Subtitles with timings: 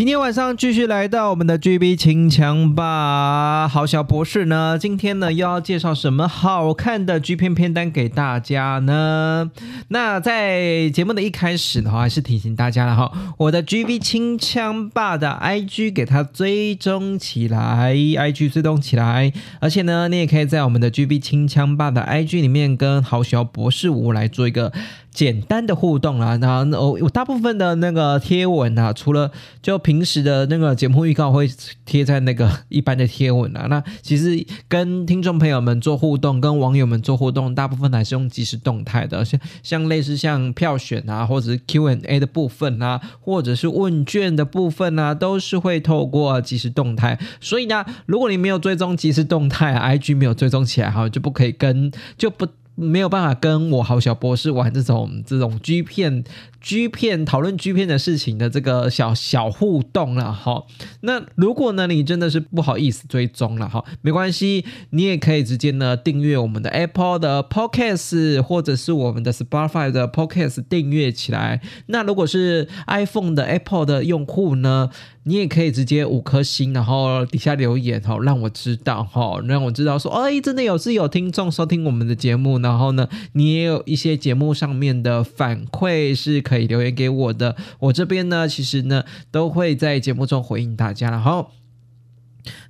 [0.00, 9.50] 今天晚上继续来到我们的 GB 清枪吧，好小博士呢，今天呢又要介绍什么好看的 G 片片单给大家呢？
[9.88, 24.70] 那在节目的一开始的话，还是提醒大家了哈，我的 GB 清枪吧的 IG 给它追踪起来，IG 追踪起来，而且呢，你也可以在我们的 GB 清枪吧的 IG 里面跟好小博士五来做一个。
[25.12, 31.48] 简单的互动啦，那我我大部分的那个贴文啊，除了就平时的那个节目预告会
[31.84, 47.18] 贴在那个一般的贴文啊，那其实跟听众朋友们做互动，跟网友们做互动，大部分还是用即时动态的，像像类似像票选啊，或者是 Q&A 的部分啊，或者是问卷的部分啊，都是会透过即时动态。
[47.40, 52.46] 所以呢，如果你没有追踪即时动态，IG 没有追踪起来，哈，就不可以跟就不。
[52.80, 56.24] 没有办法跟我好小博士玩这种这种 G 片
[56.60, 60.64] G 片讨论 G 片的事情的这个小小互动了哈。
[61.02, 71.60] 那如果呢你真的是不好意思追踪了哈，没关系，你也可以直接呢订阅我们的 Apple 的 Podcast 或者是我们的 Spotify 的 Podcast 订阅起来。
[71.86, 74.90] 那如果是 iPhone 的 Apple 的用户呢？
[75.24, 91.50] 你也可以直接五颗星，然后底下留言哈，让我知道哈，让我知道说，哎，真的有是有听众收听我们的节目，然后呢，你也有一些节目上面的反馈是可以留言给我的，我这边呢，其实呢都会在节目中回应大家，然后。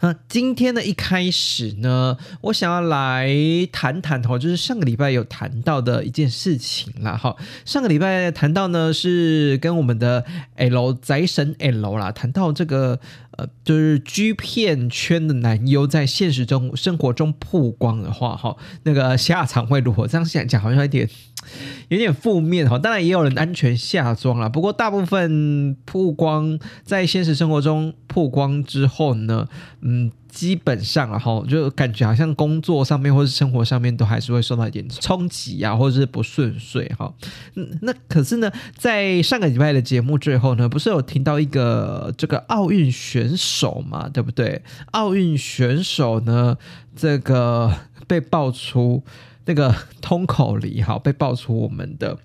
[0.00, 3.28] 那今天的一开始呢，我想要来
[3.72, 7.16] 谈谈哦，就是上个礼拜有谈到的一件事情啦。
[7.16, 7.36] 哈。
[7.64, 10.24] 上个礼拜谈到呢，是跟我们的
[10.56, 12.98] L 宅神 L 啦，谈到这个
[13.32, 20.06] 呃，就是 G 片圈的男优在现实中生活中曝光的话，哈，那个下场会如何？
[20.06, 21.08] 这样讲讲好像有点。
[21.88, 29.48] 有点负面哈，当然也有人安全下装了，不过大部分曝光在现实生活中曝光之后呢，
[29.80, 37.12] 嗯，基本上哈，就感觉好像工作上面或是生活上面都还是会受到一点冲击啊，或者是不顺遂哈。
[37.54, 44.62] 嗯，那可是呢，在上个礼拜的节目最后呢，不是有听到一个这个奥运选手嘛，对不对？
[44.92, 46.56] 奥运选手呢，
[46.94, 47.74] 这个
[48.06, 49.02] 被爆出。
[49.44, 52.18] 那个 通口里哈被爆出我们的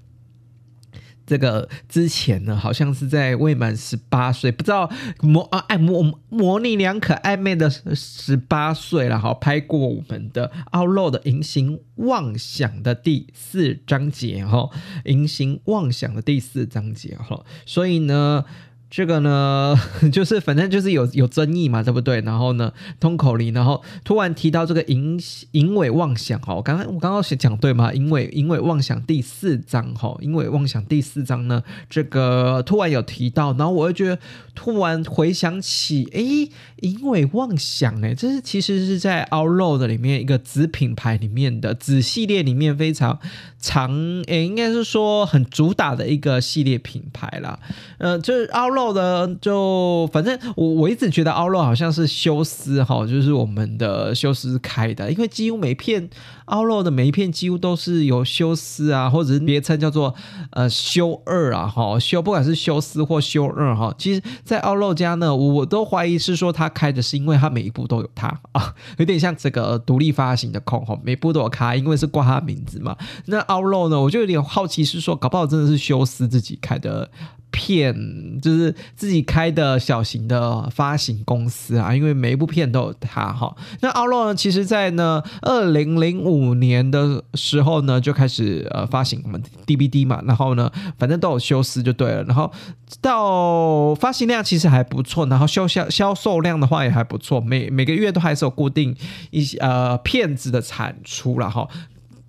[1.25, 14.69] 这个之前呢，好像是在未满十八岁，不知道模啊爱模模棱两可暧昧的十八岁了哈，拍过我们的奥露的银形妄想的第四章节哈，
[15.05, 18.45] 银形妄想的第四章节哈，所以呢。
[18.95, 19.75] 这个呢，
[20.09, 22.21] 就是反正就是有有争议嘛，对不对？
[22.21, 25.19] 然后呢，通口令，然后突然提到这个淫
[25.51, 27.91] 淫伪妄想哈，我刚刚我刚刚是讲对吗？
[27.91, 34.17] 淫伪淫伪妄想第四章哈，淫伪妄想第四章呢，这个突然有提到，然后我又觉得
[34.55, 36.47] 突然回想起，哎，
[36.79, 43.19] 淫伪妄想哎，这是其实是在 Outload 里面一个子品牌里面的子系列里面非常
[43.65, 43.91] 长，
[44.27, 47.59] 诶，应该是说很主打的一个系列品牌啦，
[47.97, 48.85] 呃，就是奥露。
[48.95, 56.07] 的就反正我我一直觉得奥洛好像是休斯哈，就是我们的休斯开的，因为几乎每片
[56.45, 60.13] 奥洛的每一片几乎都是由休斯啊，或者是别称叫做
[60.51, 72.95] 呃休二啊哈，休不管是休斯或休二哈，其实在奥洛家呢，我都怀疑是说他开的是因为他每一部都有他啊，有点像这个独立发行的空哈，每部都有开，因为是挂他名字嘛。
[73.25, 77.09] 那奥洛呢，我就有点好奇是说，搞不好真的是休斯自己开的。
[77.51, 77.95] 片
[78.41, 83.55] 就是自己开的小型的发行公司啊，因为每一部片都有他哈。
[83.79, 92.51] 那奥洛呢，其实在呢二零零五年的时候呢就开始呃发行我们 DVD 嘛，然后呢反正都有修斯就对了，然后
[92.99, 98.93] 到发行量其实还不错，然后销销销售量的话也还不错，每每个月都还是有固定
[99.31, 101.65] 一些呃片子的产出了哈。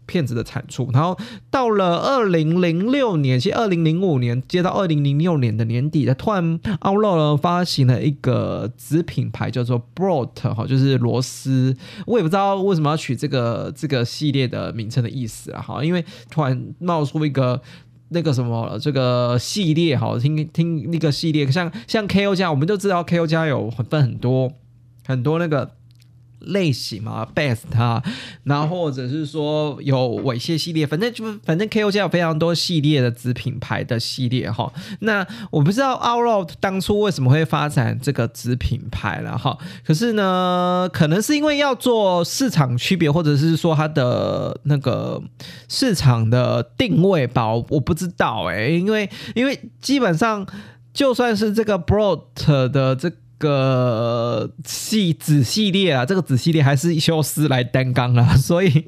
[0.06, 0.88] 片子的产出。
[0.92, 1.18] 然后
[1.50, 11.76] 到了二零零六年，其实二零零五年接到二零零六年的年底，他突然 Outlaw 发行了一个子品牌，叫做 Brot 哈，就是螺丝。
[12.06, 17.60] 我也不知道为什么要取这个这个系列的名称的意思啊，哈，因为突然冒出一个。
[18.08, 24.52] 那个什么，这个系列哈，听听那个系列，像像 KO 家，我们就知道 KO 家有分很多
[25.04, 25.68] 很多那个。
[26.46, 28.02] 类型嘛，best 它，
[28.44, 34.72] 然后或者是说有猥亵系列，反正就反正 KO 家有非常多系列的子品牌的系列哈。
[35.00, 39.58] 那我不知道 Outlaw 当初为什么会发展这个子品牌了哈。
[39.84, 45.22] 可是呢，可能是因为要做市场区别，或者是说它的那个
[45.68, 50.46] 市场的定位吧，我不知道哎，因为因为基本上
[50.94, 52.22] 就算是这个 Brot
[52.70, 53.10] 的这。
[53.10, 58.84] 个个系子系列啊，这个子系列还是休斯来担纲啊， 所以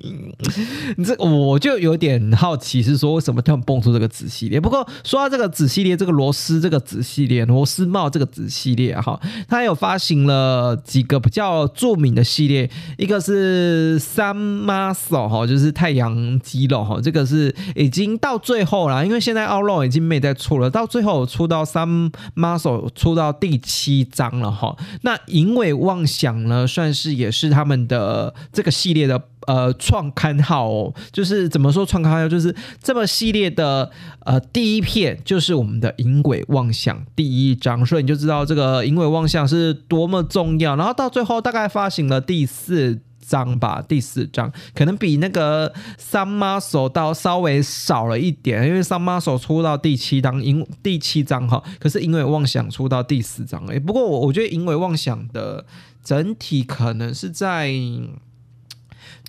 [1.05, 4.59] 这我就有点好奇，是说为什么突然蹦出这个子系列？
[4.61, 24.38] 不过说到这个子系列，这个螺丝这个子系列，螺丝帽这个子系列哈，它有发行了几个比较著名的系列，一个是 Sun Muscle 哈，就是太阳肌肉哈，这个是已经到最后了，因为现在 Outlaw 已经没再出了，到最后出到 Sun Muscle 出到第七章。
[24.41, 30.95] 了哈，那淫鬼妄想呢，算是也是他们的这个系列的呃创刊号哦。
[31.13, 33.91] 就是怎么说创刊号，就是这么系列的
[34.25, 40.77] 呃第一片就是我们的淫鬼妄想第一章，所以你就知道这个淫鬼妄想是多么重要。
[40.77, 43.01] 然后到最后大概发行了第四。
[43.29, 55.65] 章吧，第四章可能比那个三妈手刀稍微少了一点，因为三妈手出到第七章，因第七章哈，可是因为妄想出到第四章哎，不过我我觉得因为妄想的
[56.03, 57.73] 整体可能是在。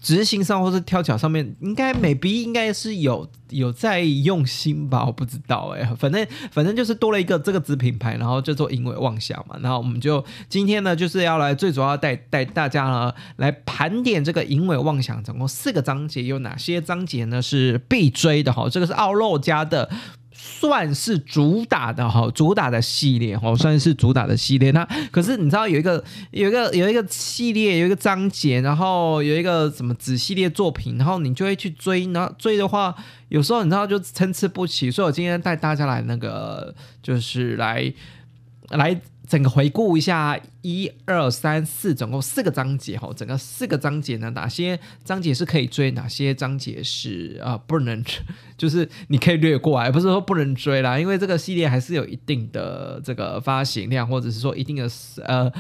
[0.01, 19.90] 执行上或是挑脚上面，应该美逼应该是有有在用心吧，我不知道哎，反正反正就是多了一个这个子品牌，然后就做因为妄想嘛，然后我们就今天呢就是要来最主要带带大家呢来盘点这个因为妄想总共四个章节有哪些章节呢是必追的哈，这个是奥洛家的。
[20.42, 24.72] 算是主打的哈，主打的系列哈，算是主打的系列。
[24.72, 26.02] 那可是你知道有一个
[26.32, 32.06] 有一个有一个系列，有一个章节，然后有一个什么子系列作品，然后你就会去追。
[32.14, 32.96] 然后追的话，
[33.28, 34.90] 有时候你知道就参差不齐。
[34.90, 37.94] 所以我今天带大家来那个，就是来
[38.70, 39.00] 来。
[39.30, 43.12] 整个回顾一下，一二三四，总共四个章节哈。
[43.16, 48.22] 整个四个章节呢，哪些章节是可以追，哪些章节是啊不能追，
[48.58, 54.90] 就是你可以略过来，不是说不能追啦，因为这个系列还是有一定的这个发行量，或者是说一定的
[55.26, 55.52] 呃。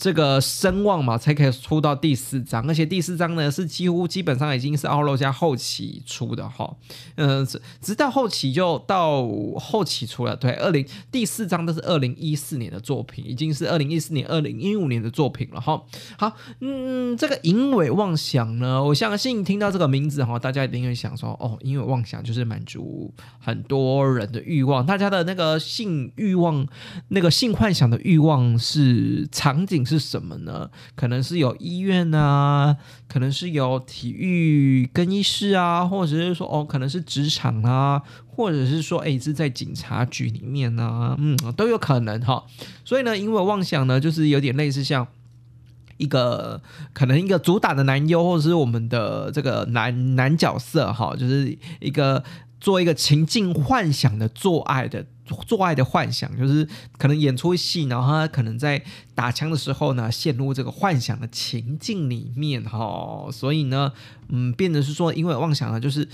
[0.00, 6.72] 这个声望嘛，才可以出到第四章，而且第四章呢是几乎基本上已经是奥洛加后期出的哈，
[7.16, 7.44] 嗯，
[7.82, 9.26] 直到后期就到
[9.56, 15.82] 后期出了，对，二零第四章都是二零一四年的作品，已经是二零一四年、二零零一五年的作品了哈。
[16.18, 26.66] 好，嗯，这个淫伟妄想呢，我相信听到这个名字哈，大家一定会想说，哦，淫伟妄想就是满足很多人的欲望，大家的那个性欲望、
[27.08, 29.78] 那个性幻想的欲望是场景。
[29.88, 30.68] 是什么呢？
[30.94, 32.76] 可能是有医院啊，
[33.08, 38.02] 可能是有体育更衣室啊，或者是说哦，可能是职场啊，
[38.38, 42.44] 或者是说哎是在警察局里面呢，嗯，都有可能哈。
[42.84, 45.04] 所以呢，因为妄想呢，就是有点类似像
[45.96, 46.62] 一个
[46.92, 52.22] 可能一个主打的男优，或者是我们的这个男男角色哈，就是一个
[52.60, 55.04] 做一个情境幻想的做爱的。
[55.46, 56.66] 做爱的幻想，就是
[56.96, 58.82] 可能演出戏，然后他可能在
[59.14, 63.92] 打枪的时候呢，陷入这个幻想的情境里面哈，所以呢，
[64.28, 66.08] 嗯，变成是说，因为妄想呢，就是。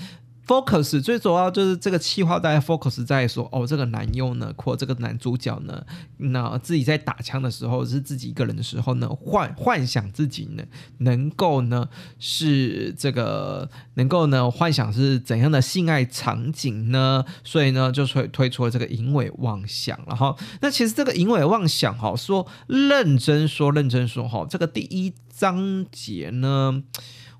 [0.46, 5.84] Focus 最主要就是这个气话，大家 focus 在说哦，这个男优呢，或这个男主角呢，
[6.18, 10.62] 那自己在打枪的时候是自己一个人的时候呢，幻幻想自己呢
[10.98, 17.24] 能够呢是这个能够呢幻想是怎样的性爱场景呢？
[17.42, 20.36] 所以呢就推推出了这个淫伟妄想了哈。
[20.60, 26.82] 那其实这个淫伟妄想哈，说认真说认真说哈，这个第一章节呢。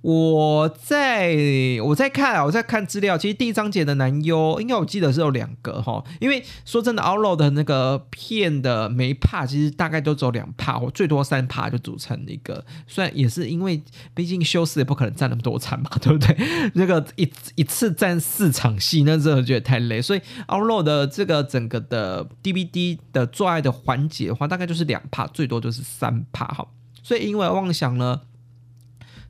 [0.05, 1.35] 我在
[1.83, 3.17] 我在看，我在看资料。
[3.17, 6.05] 其实第一章节的男优，应该我记得是有两个哈。
[6.21, 12.63] 因为说真的，Outlaw 的那个片的每一 part 其实大概都只有两帕或最多三帕就组成一个。
[12.87, 13.83] 虽然也是因为，
[14.15, 16.37] 毕竟修斯也不可能占那么多场嘛，对不对？
[16.75, 20.03] 那个一一次占四场戏，那真的觉得太累。
[20.03, 26.69] 所以 Outlaw 的这个整个的 DVD 的做爱的环节的话，大概就是两帕最多就是三帕哈。
[27.03, 28.21] 所以因为妄想呢。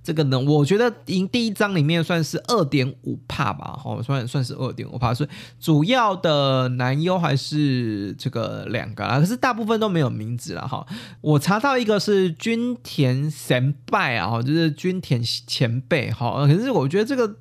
[0.05, 10.87] 这个呢，我觉得赢第一章里面算是二点五帕吧，哈，算算是二点五帕，所以主要的男优还是这个两个啊，可是大部分都没有名字了哈。
[11.23, 17.37] 我查到一个是军田神拜啊，就是军田前辈哈，可是我觉得这个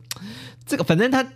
[0.65, 1.27] 这个反正他。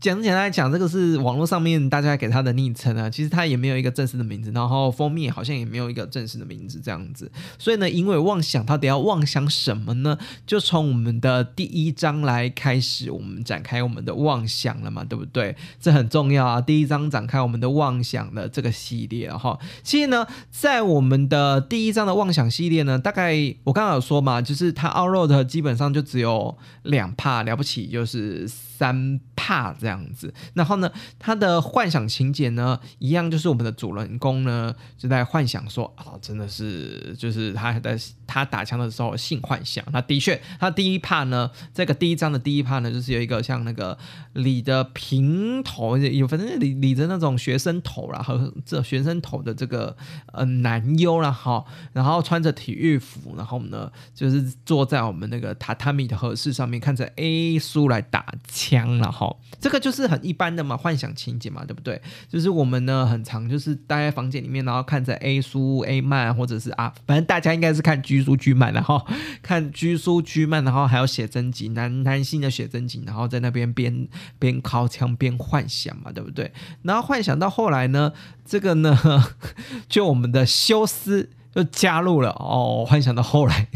[0.00, 7.30] 讲简单来讲，这个是网络上面大家给他的昵称啊，其实他也没有一个正式的名字，然后封面好像也没有一个正式的名字这样子。
[7.58, 10.16] 所以呢，因为妄想，他得要妄想什么呢？
[10.46, 15.54] 就从我们的第一章来开始，我们展开我们的妄想了嘛，对不对？
[15.78, 16.60] 这很重要啊！
[16.62, 19.58] 第一章展开我们的妄想的这个系列哈。
[19.82, 28.48] 其实呢，在我们的第一章的妄想系列呢，大概我刚刚有说嘛，就是它 o u t r o a d 基本上就只有两帕了不起，就是
[28.80, 30.00] 三怕这样。
[30.14, 37.94] 子，然后呢，他的幻想情节呢，一样就是我们的主人公呢，就在幻想说啊，真的是，就是他还在
[38.30, 39.84] 他打枪的时候性幻想。
[39.92, 43.98] 那的确，他第一 part 呢，这个第一章的第一 part 呢，就是有一个像那个
[44.34, 49.96] 理的平头，有反正理理着那种学生头啦，和这学生头的这个
[50.32, 59.80] 呃男优啦，哈，然后穿着体育服，然后呢，就是坐在我们那个榻榻米的合适上面，看着 A 书来打枪了，哈，这个。
[59.80, 61.98] 就是很一般的嘛，幻想情节嘛，对不对？
[62.28, 69.04] 就是我们呢，很常就是待在房间里面，然后看着 A 书 A 漫，或者是啊，反正大家应该是看 G 书 G 漫，然后
[69.42, 74.08] 看居书 G 漫，然后还要写真集，男男性的写真集，然后在那边边
[74.38, 76.52] 边靠墙边幻想嘛，对不对？
[76.82, 78.12] 然后幻想到后来呢，
[78.44, 78.98] 这个呢，
[79.88, 83.68] 就我们的修斯就加入了哦，幻想到后来。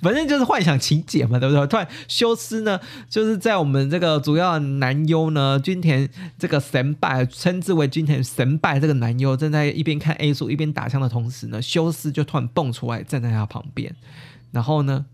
[0.00, 1.66] 反正就是幻想情节嘛，对不对？
[1.66, 6.08] 突然修斯呢，就是在我们这个主要男优呢，君田
[6.38, 13.94] 这个神拜，称之为君田神拜这个男优，正在一边看 A 书一边打枪的同时呢，修斯就突然蹦出来站在他旁边，
[14.52, 15.04] 然后呢，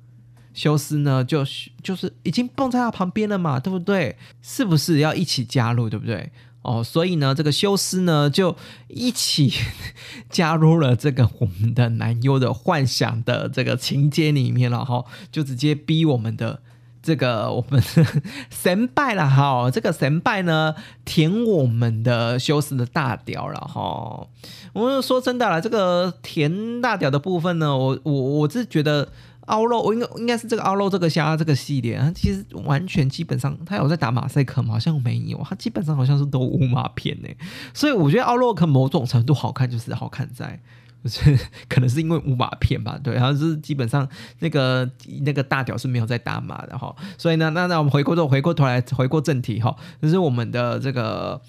[0.55, 1.45] 修斯呢就
[1.83, 4.17] 就是已经蹦在他旁边了嘛，对不对？
[4.41, 6.31] 是不是要一起加入，对不对？
[6.63, 8.57] 哦，所以呢，这个修斯呢就
[8.89, 9.53] 一起
[10.31, 16.61] 加入了这个我们的男优的幻想的这个情节里面了哈，就直接逼我们的
[17.03, 17.83] 这个 我们
[18.49, 24.29] 神拜了哈，这个神拜呢填我们的修斯的大屌了哈。
[24.73, 29.09] 我说真的了，这个填大屌的部分呢，我我我是觉得。
[29.47, 34.73] 奥洛，我应该应该是这个奥洛这个虾这个系列，它其实完全基本上，他有在打马赛克吗？
[34.73, 37.29] 好像没有，他基本上好像是都无码片呢。
[37.75, 40.61] 所以我觉得奥洛克某种程度好看，就是好看在。
[41.09, 44.89] 是可能是因为五马片吧，对，然后是基本上那个
[45.23, 51.41] 那个大屌是没有在打码的哈，所以呢，那那我们回过头回过头来回过正题哈，就是我们的这个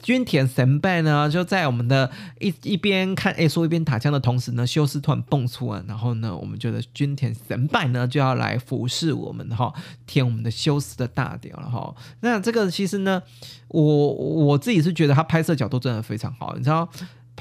[0.00, 9.72] 军田神拜呢，就在我们的一一边看 A 说一边打枪的同时呢，修斯突然蹦出来，然后呢，我们觉得军田神拜呢就要来服侍我们哈，
[10.06, 11.94] 填我们的修斯的大屌了哈。
[12.20, 13.22] 那这个其实呢，
[13.68, 13.82] 我
[14.12, 16.88] 我自己是觉得他拍摄角度真的非常好，你知道。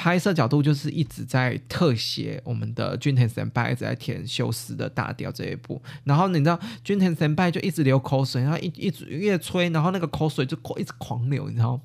[0.02, 11.80] 拍摄角度就是一直在特写我们的君田神拜在舔修斯的大调这一部，然后你知道君田神拜就一直流口水，然后一一直越吹，然后那个口水就一直狂流，你知道。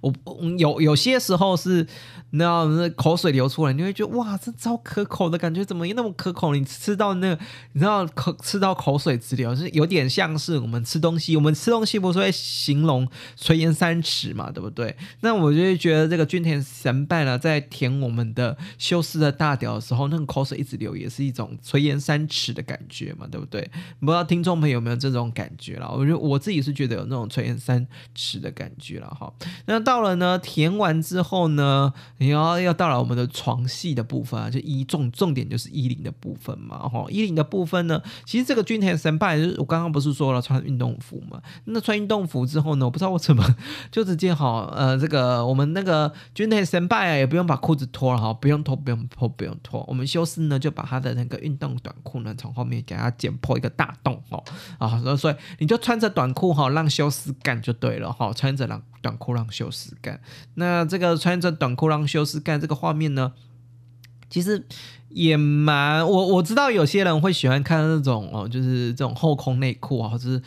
[0.00, 0.12] 我
[0.58, 1.86] 有有些时候是，
[2.30, 6.54] 那那口水流出来，你会觉得哇，这超可口的感觉，怎么那么可口？
[6.54, 7.40] 你吃到那个，
[7.72, 14.96] 你知道口吃到口水直流，是有点像是我们吃东西，我们吃东西不是会形容垂涎三尺嘛，对不对？
[15.20, 23.70] 那我就会觉得这个君田神拜呢，在舔我们的修斯的大屌的时候，那个口水一直流，也是一种垂涎三尺的感觉嘛，对不对？
[24.00, 25.90] 不知道听众朋友有没有这种感觉了？
[25.90, 29.32] 我觉得我自己是觉得有那种垂涎三尺的感觉了哈。
[29.66, 43.44] 那到了呢，填完之后呢，然后要到了我们的床戏的部分啊，就一重重点就是衣领的部分嘛，哈，衣领的部分呢，其实这个君田神拜就是我刚刚不是说了穿运动服嘛，那穿运动服之后呢，我不知道我怎么
[43.92, 54.42] 就直接好，呃，这个我们那个君田神拜啊，也不用把裤子脱了哈，不用脱，不用脱，不用脱，我们修斯呢就把他的那个运动短裤呢从后面给他剪破一个大洞哦，
[54.78, 59.94] 啊，所以你就穿着短裤哈，让修斯干就对了哈，穿着让短裤让修斯。
[60.00, 60.18] 干，
[60.54, 63.32] 那这个穿着短裤让修斯干这个画面呢，
[64.30, 64.64] 其实
[65.10, 70.42] 也蛮我我知道有些人会喜欢看那种哦，就是这种后空内裤啊，或者是。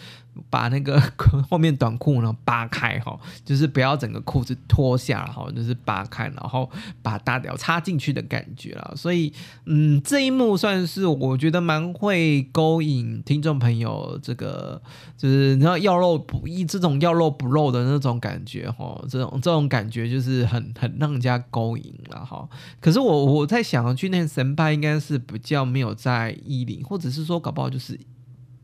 [0.50, 1.02] 把那个
[1.50, 6.70] 后面短裤呢扒开哈，就是不要整个裤子脱下哈，就是扒开，然后
[7.02, 8.94] 把大屌插进去的感觉了。
[8.96, 9.32] 所以，
[9.66, 14.82] 嗯，这一幕算是我觉得蛮会勾引听众朋友，这个
[15.18, 22.48] 就是你知道要肉不一这种要肉不肉的那种感觉哈，这种这种感觉就是很很让人家勾引了哈。
[22.80, 27.98] 可是我我在想，去那神拜应该是比较没有在衣领，或者是说搞不好就是。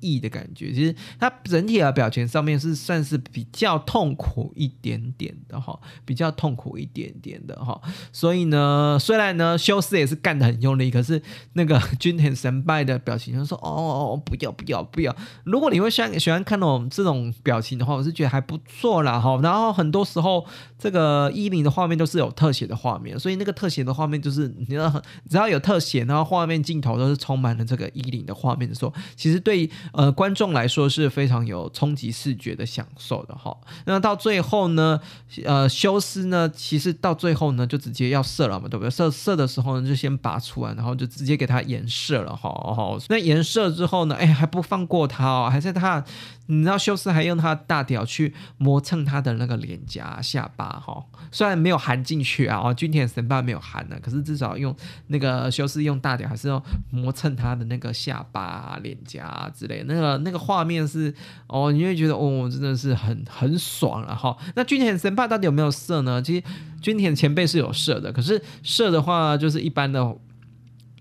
[0.03, 7.79] 意的感觉，其实他整体的表情上面是算是比较痛苦一点点的哈，比较痛苦一点点的哈。
[8.11, 11.21] 所以呢，虽然呢修斯也是干得很用力，可是
[11.53, 19.39] 那个 君田神拜的表情就说：“哦，不要不要不要。”如果你会喜欢喜欢看那种这种表情的话，我是觉得还不错啦哈。
[19.41, 20.45] 然后很多时候
[20.77, 29.69] 这个伊林的画面都是有特写的画面，所以那个特写的画面就是你知道，只要有特写，然后画面镜头都是充满了这个伊林的画面的时候，其实对。
[29.93, 33.55] 呃，观众来说是非常有冲击视觉的享受的哈。
[33.85, 34.99] 那到最后呢，
[35.45, 38.89] 呃，修斯呢，其实到最后呢，就直接要射了嘛，对不对？
[38.89, 42.49] 射射的时候呢，就先拔出来，然后就直接给他延射了哈。
[42.49, 46.03] 好，那延射之后呢，哎，还不放过他哦，还是他。
[46.47, 54.75] 你知道修斯还用他的大屌去磨蹭他的那个脸颊、下巴哈，虽然没有含进去啊，哦，君田神霸没有含呢，可是至少用
[55.07, 61.13] 那个修斯用大屌还是要磨蹭他的那个下巴、脸颊之类，那个那个画面是
[61.47, 64.37] 哦，你会觉得哦，真的是很很爽了哈。
[64.55, 66.21] 那君田神霸到底有没有射呢？
[66.21, 66.43] 其实
[66.81, 70.15] 君田前辈是有射的，可是射的话就是一般的。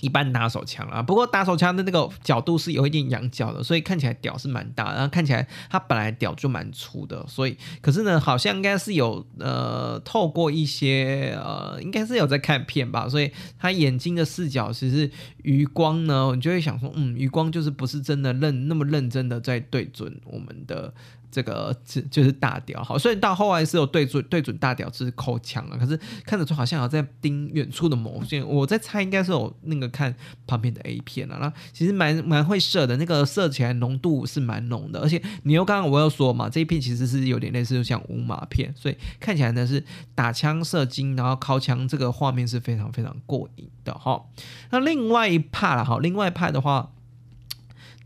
[0.02, 15.08] 一般打手枪啊，不过打手枪的那个角度是有一点仰角的，所以看起来屌是蛮大，然后看起来它本来屌就蛮粗的，所以可是呢，好像应该是有呃透过一些呃，应该是有在看片吧，所以他眼睛的视角其实
[15.44, 20.92] 余光呢，你就会想说，嗯，余光就是不是真的认那么认真的在对准我们的。
[21.32, 30.14] 这个就就是大屌，好，所以到后来是有对准对准大屌是扣枪了，可是看得出好像有在盯远处的某些，我在猜应该是有那个看
[30.46, 39.82] 旁边的 A 片了，那其实蛮蛮会射的，那个射起来浓度是蛮浓的，而且你又刚刚我又说嘛，这一片其实是有点类似像五马片，所以看起来呢是
[40.14, 44.22] 打枪射精，然后靠枪这个画面是非常非常过瘾的哈。
[44.70, 46.90] 那另外一派了哈，另外一派的话。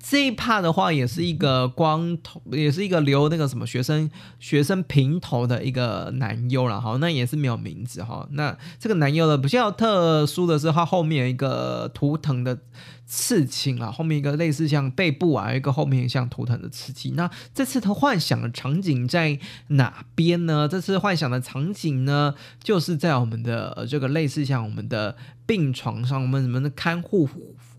[0.08, 4.08] 这一趴的话，也是一个光头，也是一个留那个什么学生
[4.38, 8.24] 学生平头的一个男优了哈，那也是没有名字哈。
[8.30, 12.56] 那这个男优呢，比较特殊的是，他后面有一个图腾的
[13.04, 17.16] 刺青啊，后面一个类似像背部啊，一个后面像图腾的刺青。
[17.16, 19.36] 那这次他幻想的场景在
[19.68, 20.68] 哪边呢？
[20.68, 27.28] 这次幻想的场景呢，就是在我们的这个类似像我们的病床上，我们什么的看护。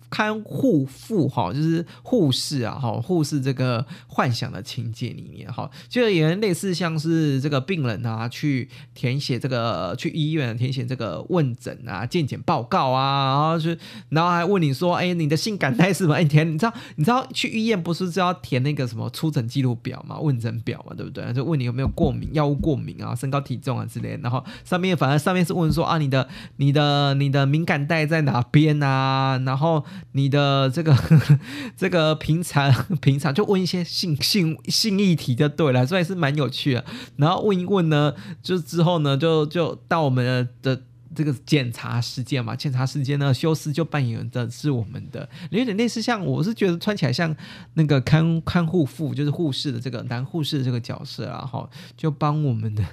[0.09, 13.75] 看护妇哈，就是护士啊，哈，护士这个幻想的情节里面哈，就有人类似像是这个病人啊，去填写这个去医院填写这个问诊啊、健检报告啊，然后就
[14.09, 16.15] 然后还问你说，哎，你的性感带是什么？
[16.15, 21.31] 哎，填，你知道你知道去医院不是就要填那个什么出诊记录表嘛、问诊表嘛，对不对？
[21.33, 29.37] 就问你有没有过敏、药物过敏啊、身高体重啊之类，然后上面反正上面是问说啊，你的你的你的敏感带在哪边啊？
[29.45, 29.83] 然后
[30.13, 30.95] 你的这个
[31.77, 36.85] 这个平常 平常就问一些性性性议题就对了，所以是蛮有趣的。
[37.17, 40.81] 然后问一问呢，就之后呢，就就到我们的
[41.15, 42.55] 这个检查时间嘛。
[42.55, 47.35] 检查时间呢，修斯就扮演的是我们的，有点类似像我是觉得穿起来像
[47.73, 52.83] 那个看看护妇，就是护士的这个男护士的这个角色啊，哈，就帮我们的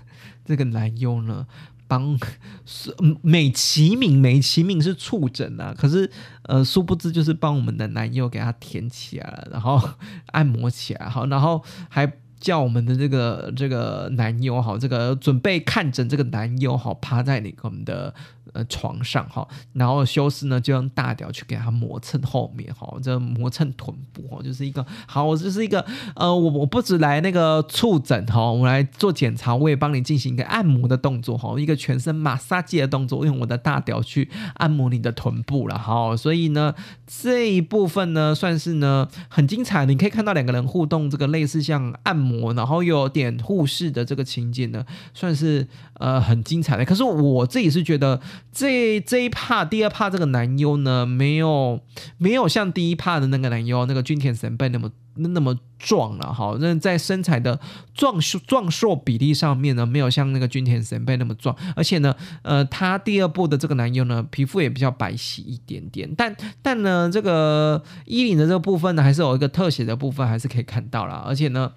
[0.45, 1.47] 这个男优呢。
[1.87, 2.19] 帮
[2.65, 6.11] 是美其名美其名是触诊啊，可是
[6.45, 9.81] 呃殊不知就是帮我们的男友给他填起来了，然后
[10.33, 18.15] 按摩起来，好，然后还叫我们的这个这个男友好，这个准备看诊这个男友好趴在那个我们的。
[18.53, 36.75] 呃，床上哈，然后修斯呢就用大屌去给他磨蹭后面哈，这磨蹭臀部哈，就是一个好，我就是一个呃，我我不止来那个触诊哈，我来做检查，我也帮你进行一个按摩的动作哈，一个全身马杀鸡的动作，用我的大屌去按摩你的臀部了哈，所以呢
[37.07, 46.85] 这一部分呢算是呢很精彩，你可以看到两个人互动，这个类似像按摩，然后有点护士的这个情景呢，算是呃很精彩的。
[46.85, 48.21] 可是我自己是觉得。
[48.53, 51.81] 这这一帕第二帕这个男优呢，没有
[52.19, 56.57] 没有像第一帕的那个男优那个君田神贝那么那么壮了哈。
[56.61, 57.59] 那在身材的
[57.95, 61.57] 壮硕壮硕比例上面呢，没有像那个君田神贝那么壮。
[61.75, 66.13] 而且呢，呃，他第二部的这个男优呢，皮肤也比较白皙一点点。
[66.17, 71.25] 但但呢，这个衣领的这个部分呢，还是有一个特写的部分，还是可以看到了。
[71.27, 71.73] 而且呢。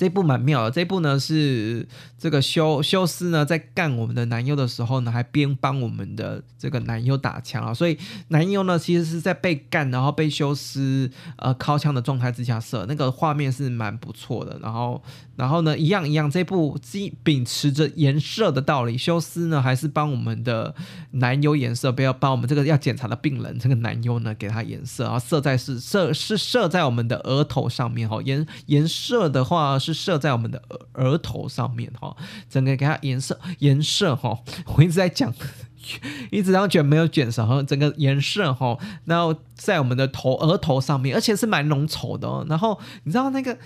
[0.00, 1.86] 这部蛮妙的，这部呢是
[2.16, 14.58] 这个修修斯呢在干我们的男优的时候呢，还边帮我们的这个男优打枪啊，所以男优呢其实是在被干，然后被修斯呃靠枪的状态之下射，那个画面是蛮不错的。
[14.62, 15.02] 然后
[15.36, 20.74] 然后呢一样一样，这部基秉持着颜射的道理，修斯呢还是帮我们的
[21.12, 30.00] 男优颜色，不要把我们这个要检查的病人这个男优呢给他颜色，然后射在是射是射在我们的额头上面哈，颜颜色的话是。
[30.00, 32.16] 射在我们的额额头上面哈，
[32.48, 34.38] 整个给他颜色颜色哈，
[34.76, 35.30] 我一直在讲，
[36.32, 42.46] 一直让卷没有卷上，整个颜色哈，然后在我们的头额头上面，而且是蛮浓稠的哦。
[42.48, 43.58] 然后你知道那个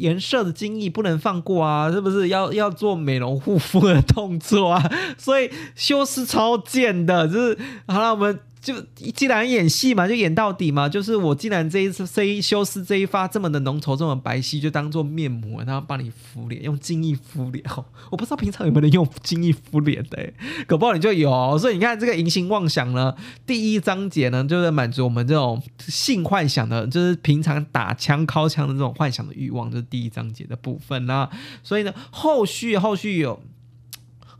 [0.00, 4.90] 颜色的精益不能放过啊，是不是要要做美容护肤的动作啊？
[5.16, 8.40] 所以修饰超贱的，就是好了，我们。
[8.60, 8.74] 就
[9.14, 10.88] 既然演戏嘛，就演到底嘛。
[10.88, 17.64] 就是我既然这一次这一修饰这一发这么的浓稠，这么白皙，就当做面膜，然后帮你敷脸，用精益敷脸。
[18.10, 20.32] 我不知道平常有没有人用精益敷脸的，
[20.66, 21.56] 搞不好你就有。
[21.58, 23.14] 所以你看这个淫形妄想呢，
[23.46, 31.30] 第一章节呢，就是满足我们这种性幻想的，就是平常打枪、敲枪的这种幻想的欲望，就是第一章节的部分啦。
[31.62, 33.42] 所以呢，后续后续有。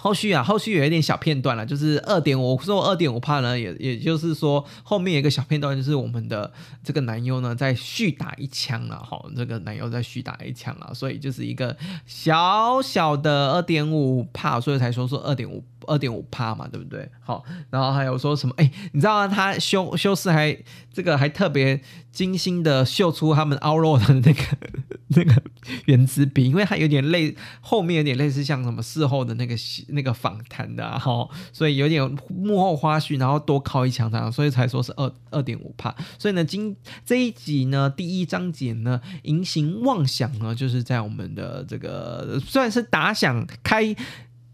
[0.02, 6.50] 后续啊，后续有一点小片段了，就是二点五，说二点五帕呢，也也就是说后面有一个小片段，就是我们的
[6.82, 15.62] 这个男优呢在续打一枪了，哈，这个男优在续打一枪了，所以就是一个小小的二点五帕，所以才说说二点五。
[15.86, 17.10] 二点五帕嘛，对不对？
[17.20, 18.54] 好，然后还有说什么？
[18.58, 20.56] 哎，你知道他修修饰还
[20.92, 24.42] 这个还特别精心的秀出他们 o u r 的那个
[25.14, 25.42] 那个
[25.86, 29.54] 原子笔，因为它有点类后面有点类似像什么事后的那个
[29.88, 35.94] 那个访谈的哈，所以有点幕后花絮，然后多靠一枪这样，所以才说是二二点五帕。
[36.18, 43.94] 所以呢，今这一集呢，第一章节呢，银行妄想呢，就是在我们的这个算是打响开。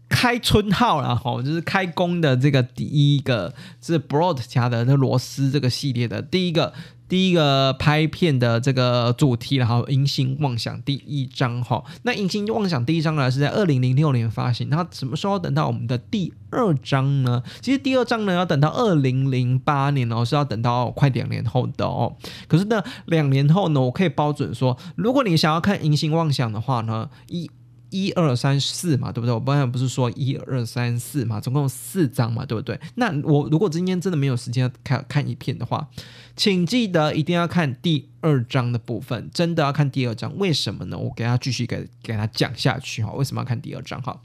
[0.09, 6.73] 开春号了哈，就是开工的这个第一个是 Broad 家的那螺丝这个系列的第一个
[7.09, 11.83] 第一个拍片的这个主题然后《银星妄想》第一章哈。
[12.03, 17.43] 那《银星妄想》第一章呢是在二零零六年发行，那什么时候等到我们的第二章呢？
[17.61, 22.15] 其实第二章呢要等到二零零八年哦，是要等到快两年后的哦。
[22.47, 27.49] 可是呢，两年后呢，我可以包准说，如果你想要看《银星妄想》的话呢，一。
[27.89, 29.33] 一二三四嘛，对不对？
[29.33, 32.79] 我刚才不是说一二三四嘛，总共四张嘛，对不对？
[32.95, 35.87] 那我如果今天真的没有时间看看一片的话，
[36.35, 40.37] 请记得一定要看第二章的部分，真的要看第二章。
[40.37, 40.97] 为什么呢？
[40.97, 43.11] 我给大家继续给给他讲下去哈。
[43.13, 44.21] 为什么要看第二章哈？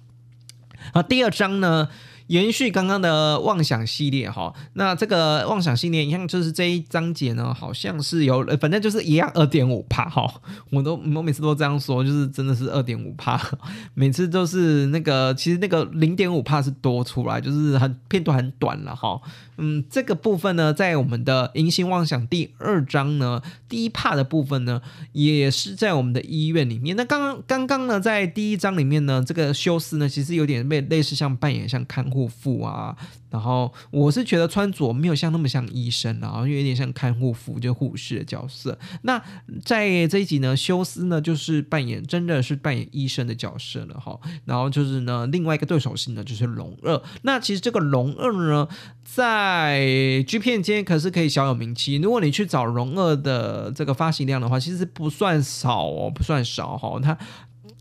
[0.93, 1.89] 好，第二章呢？
[2.33, 10.41] 延续刚刚的妄想系列哈，那这个妄想系列，你看就是这一章节呢，好像是有，反正就是一样二点五帕哈，
[10.73, 13.39] 我都我每次都这样说，就是真的是二点五帕，
[13.93, 19.21] 每次都是那个，其实那个零点五帕是多出来，就是很片段很短了哈。
[19.59, 24.81] 嗯，这个部分呢，在我们的银星妄想第二章呢，第一帕的部分呢，
[25.13, 26.97] 也是在我们的医院里面。
[26.97, 32.22] 那刚刚刚刚呢，在第一章里面呢，这个修斯呢，其实有点类类似像扮演像看护。
[32.23, 32.97] 护妇啊，
[33.31, 38.79] 然后我是觉得穿着没有像那么像医生，然后有点像看护妇，就护士的角色。
[39.03, 39.21] 那
[39.65, 44.19] 在这一集呢，修斯呢就是扮演真的是扮演医生的角色了哈。
[44.45, 47.03] 然后就是呢，另外一个对手戏呢就是龙二。
[47.23, 48.69] 那其实这个龙二呢，
[49.05, 51.97] 在 G 片间可是可以小有名气。
[51.97, 57.01] 如果你去找龙二的这个发行量的话，其实不算少哦，不算少哈。
[57.03, 57.19] 他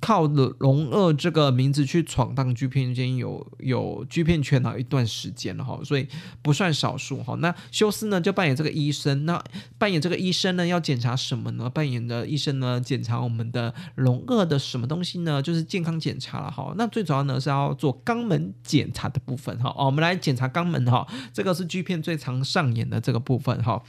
[0.02, 6.08] 靠了龙二这个名字去闯荡剧片间有有剧片圈了一段时间了哈，所以
[6.42, 7.36] 不算少数哈。
[7.36, 9.42] 那修斯呢就扮演这个医生，那
[9.78, 11.70] 扮演这个医生呢要检查什么呢？
[11.70, 15.40] 扮演的医生呢检查我们的龙二的什么东西呢？
[15.42, 16.74] 就是健康检查了哈。
[16.76, 19.70] 那最主要呢是要做肛门检查的部分哈。
[19.78, 23.82] 哦，我们来检查肛门哈，这个是剧片最常上演的这个部分哈。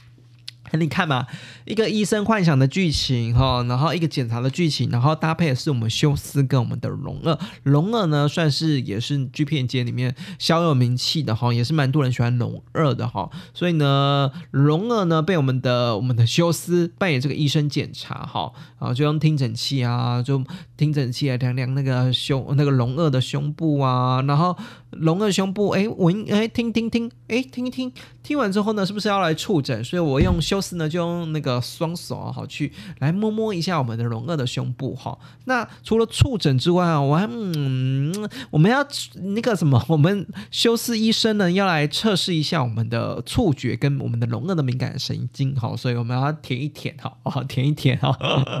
[0.79, 1.27] 你看嘛，
[1.65, 7.37] 一个医生幻想的剧情哈，然后一个检查的剧情，然后搭配的是我们修斯跟我们的龙二。
[7.61, 13.29] 龙二呢，算是也是剧片界里面小有名气的哈，也是蛮多人喜欢龙二的哈。
[13.53, 20.43] 所以呢，龙二呢被我们的我们的修斯扮演这个医生检查哈，啊就用听诊器啊，就
[20.75, 24.57] 听诊器来量量那个胸那个龙二的胸部啊，然后。
[24.97, 29.83] 龙的胸部，哎，闻，哎，听听听，哎，听一听，听完之后呢，是不是要来触诊？
[29.83, 35.17] 所以我用修是呢就用那个双手啊，好去来摸摸一下我们的龙二的胸部哈。
[35.45, 38.13] 那除了触诊之外啊，我还嗯，
[38.49, 48.17] 我们要那个什么，我们修斯医生呢要来测试一下我们的触觉跟我们的龙二的敏感神经哈，所以我们要舔一舔哈， 哦，舔一舔哈。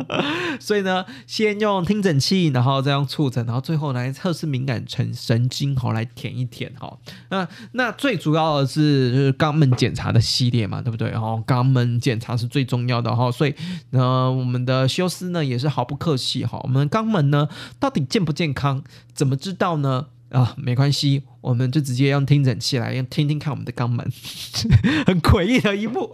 [0.59, 6.97] 所以呢，先用听诊器，然后再用触诊，然后最后来测试敏感神神经哈，来舔一舔哈。
[7.29, 11.09] 那那最主要的是就是肛门检查的系列嘛，对不对？
[11.09, 13.53] 然后肛门检查是最重要的哈，所以
[13.91, 16.59] 呢，我们的修斯呢也是毫不客气哈。
[16.63, 17.47] 我们肛门呢
[17.79, 20.07] 到底健不健康，怎么知道呢？
[20.33, 24.03] 啊，没关系，我们就直接用听诊器来用听听看我们的肛门，
[25.05, 26.11] 很诡异的一幕。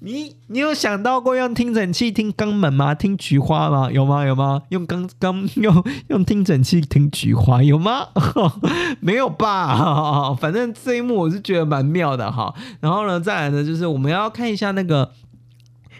[0.00, 2.94] 你你有想到过用听诊器听肛门吗？
[2.94, 3.90] 听菊花吗？
[3.90, 4.26] 有吗？
[4.26, 4.60] 有吗？
[4.68, 8.08] 用肛肛用用听诊器听菊花有吗？
[9.00, 10.34] 没有吧？
[10.34, 12.54] 反正这一幕我是觉得蛮妙的哈。
[12.80, 15.10] 然后呢，再来呢，就是我们要看一下那个。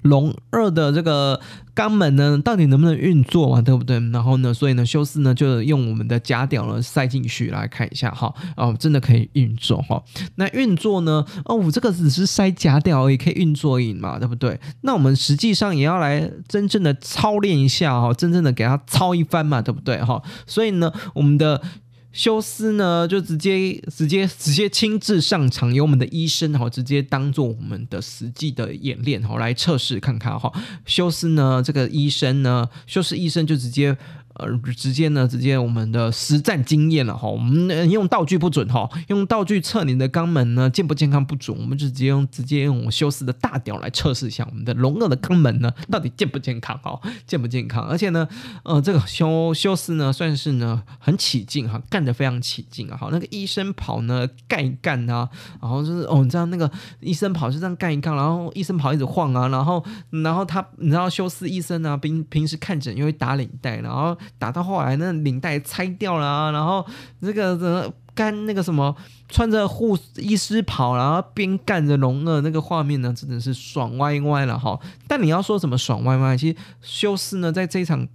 [0.03, 1.41] 龙二的这个
[1.75, 3.63] 肛门呢，到底能不能运作嘛？
[3.63, 3.99] 对不对？
[4.11, 10.03] 然后呢，所以呢，修斯呢就用我们的假屌呢塞进去来看一下哈，哦，真的可以运作哈。
[10.37, 11.25] 那运作呢？
[11.45, 14.61] 哦，我这个只是塞假屌也可以运作赢嘛，对不对？
[14.83, 20.23] 那我们实际上也要来真正的操练一下哈，真正的给他操一番嘛，对不对哈？
[20.47, 21.63] 所以呢，我们的。
[22.13, 30.53] 修斯呢，就直接直接直接亲自上场，由我们的医生哈，直接当做我们的实际的演练哈，来测试看看哈。
[30.87, 33.97] 修斯呢，这个医生呢，修斯医生就直接。
[34.35, 47.85] 呃，直接呢，直接我们的实战经验了哈，我们用道具不准哈，用道具测你的肛门呢健不健康不准，我们就直接用直接用我修斯的大屌来测试一下我们的龙二的肛门呢到底健不健康哈，健不健康？
[47.87, 48.27] 而且呢，
[48.65, 55.29] 呃，这个修修斯呢算是呢很起劲哈，干得非常起劲啊，好，那个医生跑呢干一干啊，
[55.61, 64.17] 然后就是哦，你知道那个医生跑是这样干一干，然后医生跑一直晃啊，然后然后他你知道修斯医生呢平平时看诊又会打领带，然后。
[64.39, 66.85] 打到后来，那领带拆掉了啊，然后
[67.21, 68.95] 那个干那个什么，
[69.29, 74.79] 穿着护医师袍，然后边干着龙二，那个画面呢，真的是爽歪歪了哈。
[75.07, 78.07] 但你要说什么爽歪歪，其实修斯呢，在这场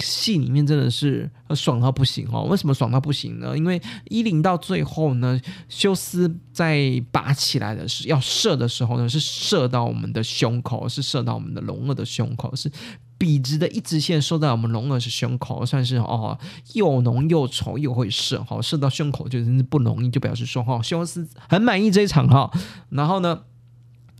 [0.00, 2.42] 戏里面真的是爽到不行哦。
[2.44, 3.56] 为什么爽到不行呢？
[3.56, 12.70] 因为一零到最后呢，修斯在拔起来的是要射的时候呢，是射到我们的胸口，是射到我们的龙二的胸口，是。
[13.20, 16.38] 笔直的一直线射在我们龙二是胸口，算是哦
[16.72, 22.50] 又浓又稠又会射哈，射到胸口就真是不容易，就表示说哈修斯很满意这一场哈，
[22.88, 23.42] 然后呢。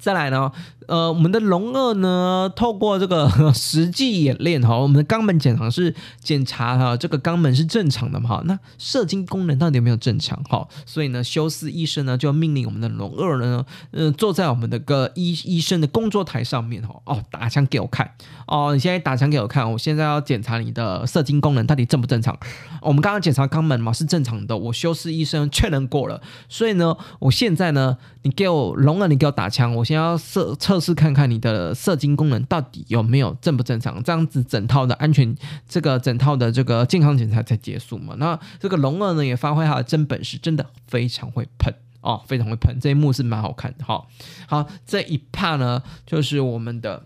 [0.01, 0.51] 再来呢，
[0.89, 10.67] 呃，我们的龙二呢，透过这个 实际演练哈，我们的肛门检查是检查哈，这个肛门是正常的哈，那射精功能到底有没有正常哈？
[10.87, 18.11] 所以呢，修斯医生呢就命令我们的龙二呢，呃，坐在我们的个医医生的工作台上面哈，哦，打枪给我看
[18.47, 22.37] 哦，你现在打枪给我看，我现在要检查你的射精功能到底正不正常？
[22.81, 29.85] 我们刚刚检查肛门嘛是正常的，我修斯医生确认过了，所以呢，我现在呢，你给我龙二，你给我打枪，我。
[29.85, 35.35] 先要测测试看看你的射精功能到底有没有正不正常，这样子整套的安全，
[35.69, 38.15] 这个整套的这个健康检查才结束嘛。
[38.19, 42.79] 那这个龙二呢也发挥他的真本事，真的非常会喷哦，非常会喷。
[42.81, 44.07] 这一幕是蛮好看的哈。
[44.47, 47.05] 好，这一帕呢就是我们的。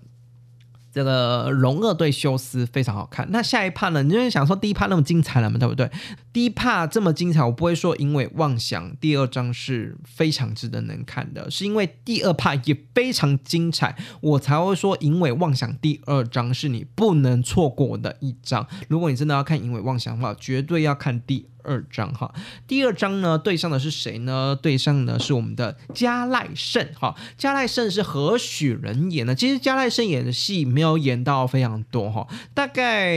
[0.95, 3.27] 这个龙二对修斯非常好看。
[3.33, 4.01] 那下一趴呢？
[4.05, 5.91] 你就是想说第一趴那么精彩了嘛，对不对？
[6.33, 18.65] 第一趴这么精彩，我不会说因为妄想第二章是非常值得能看的，是因为第二趴也非常精彩，我才会说因为妄想第二章是你不能错过的一章。
[18.87, 21.49] 如果你真的要看因为妄想的话，绝对要看第。
[21.65, 22.33] 二章哈，
[22.67, 24.57] 第二章呢对上的是谁呢？
[24.61, 29.35] 对上的是我们的加赖胜哈，加赖胜是何许人也呢？
[29.35, 33.13] 其实加赖胜演的戏没有演到非常多哈，大概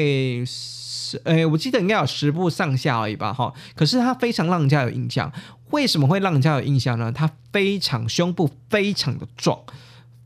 [0.46, 3.54] 是诶，我记得应该有十部上下而已吧哈。
[3.76, 5.32] 可是他非常让人家有印象，
[5.72, 7.12] 为什么会让人家有印象呢？
[7.12, 9.60] 他非常胸部非常的壮，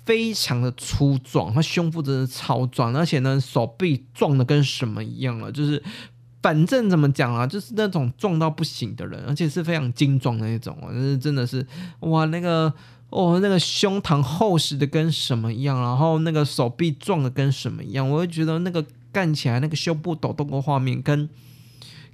[0.05, 5.81] 非常的粗壮，他胸部真的超壮，而且呢手臂壮的跟什么一样了，就是。
[6.41, 11.65] 反正怎么讲啊，就是那种壮到不行的人，而且是非常精壮的那种，就是真的是
[11.99, 12.73] 哇，那个
[13.09, 21.29] 哦，那个胸膛厚实的跟什么一样，然后那个手臂壮的跟什么一样，我会觉得那个干起来那个胸部抖动的画面跟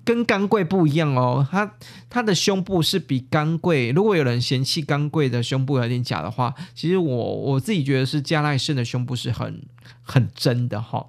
[0.04, 1.72] 跟钢贵不一样哦，他
[2.10, 9.62] 他的胸部是比钢贵，如果有人嫌弃钢贵的胸部有点假的话，其实我我自己觉得是加奈胜的胸部是很
[10.02, 11.06] 很真的哈。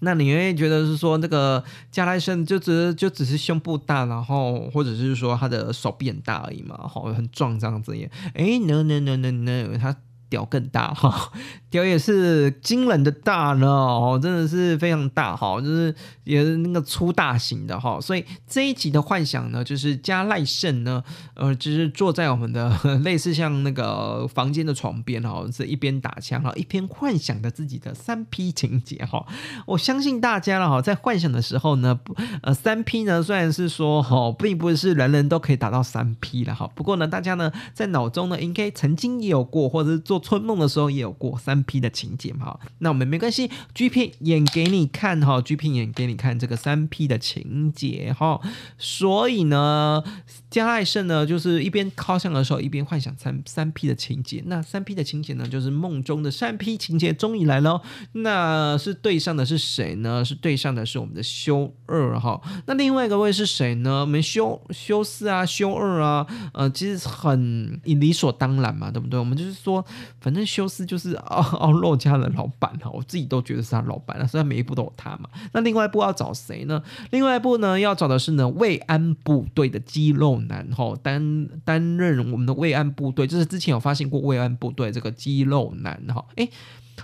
[0.00, 8.10] 那你会觉得是说那个加莱森就只就只是胸部大，然后或者是说他的手臂很大而已嘛，好很壮这样子耶？
[8.34, 9.94] 哎，no no no no no，他
[10.30, 11.30] 屌更大哈，
[11.68, 21.02] 屌也是惊人的大呢哦，真的是非常大哈，就是也是那个粗大型的哈，所以这一集的幻想呢，就是加赖胜呢，
[21.34, 22.72] 呃，就是坐在我们的
[23.04, 29.26] 类似像那个房间的床边哈，是一边打枪哈，一边幻想着自己的三 P 情节哈。
[29.66, 31.98] 我相信大家了哈，在幻想的时候呢，
[32.42, 42.58] 呃，三 P 呢虽然是说哈，并不是人人都可以达到三 P 了哈，不过呢，大家呢在脑中呢，应该曾经也有过，或者是做春梦的时候也有过三 P 的情节哈。
[42.78, 48.40] 那我们没关系，G P 演给你看哈，G P 演给你看这个三 P 的情节哈。
[48.78, 50.04] 所以呢，
[50.50, 54.42] 加爱胜呢，就是一边靠向的时候，一边幻想三三 P 的情节。
[54.46, 57.80] 那三 P 的情节呢，就是梦中的三 P 情节终于来了。
[58.12, 60.24] 那是对上的是谁呢？
[60.24, 62.40] 是对上的是我们的修二哈。
[62.66, 64.00] 那另外一个位是谁呢？
[64.00, 69.20] 我们修修四啊，修二啊，呃，其实很理所当然嘛，对不对？
[69.20, 69.84] 我们就是说，
[70.20, 75.28] 反正修四就是奥奥洛家的老板哈，我自己都觉得是他老板了，所以每一部都有他嘛。
[75.52, 76.82] 那另外一部要找谁呢？
[77.10, 86.48] 另外一部呢，要找的是呢慰安部队的肌肉男哈，担担任我们的慰安部队，就是之前有发行过慰安部队这个肌肉男哈，哎。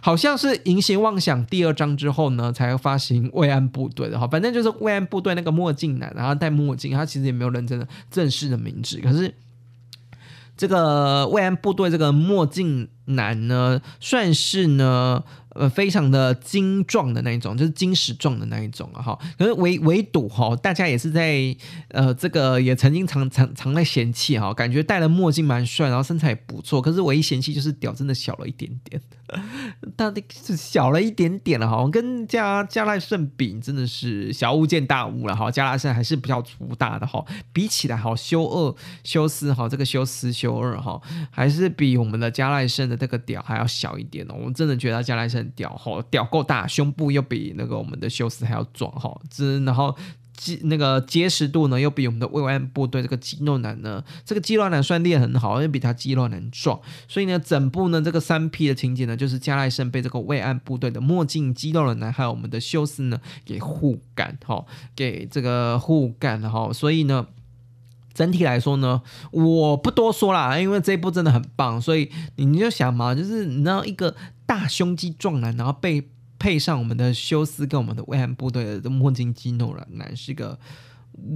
[0.03, 9.35] 好像是《银行妄想》第二章之后呢，才发行慰安部队的哈，反正就是慰安部队那个墨镜男，然后戴墨镜，他其实也没有认真的正式的名字，可是
[10.55, 15.25] 这个慰安部队这个墨镜男呢，算是呢。
[15.59, 19.19] 呃，非常的精壮的那一种，就是金石状的那一种啊哈。
[19.39, 21.57] 可是围围堵哈，大家也是在
[21.89, 26.83] 呃，这个也曾经常常常在嫌弃哈，感觉戴了墨镜蛮帅，然后身材也不错。
[26.83, 29.01] 可是唯一嫌弃就是屌真的小了一点点，
[29.97, 31.89] 到底是小了一点点了哈。
[31.91, 35.51] 跟加加赖胜比，真的是小巫见大巫了哈。
[35.51, 44.35] 加赖胜还是比较粗大的哈，比起来哈，修二修斯哈，这个修斯修二哈，还是比我们的加赖胜的这个屌还要小一点哦。
[44.45, 45.47] 我真的觉得他加赖胜。
[45.55, 49.97] 屌哈，屌够大，胸部又比那个我们的休斯还要壮哈，这然后
[50.37, 67.27] 肌那个结实度呢，又比我们的慰安部队这个肌肉男呢，这个肌肉男算练很好，又比他肌肉男壮，所以呢，整部呢这个三 P 的情节呢，就是加赖胜被这个慰安部队的墨镜肌肉男还有我们的休斯呢给互干哈，给这个互干哈，所以呢。
[68.17, 80.59] 整体来说呢，我不多说啦，因为这一部真的很棒，所以你就想嘛，就是你知道一个大胸肌壮男，然后被配上我们的休斯跟我们的慰安部队的墨镜肌肉男，是个，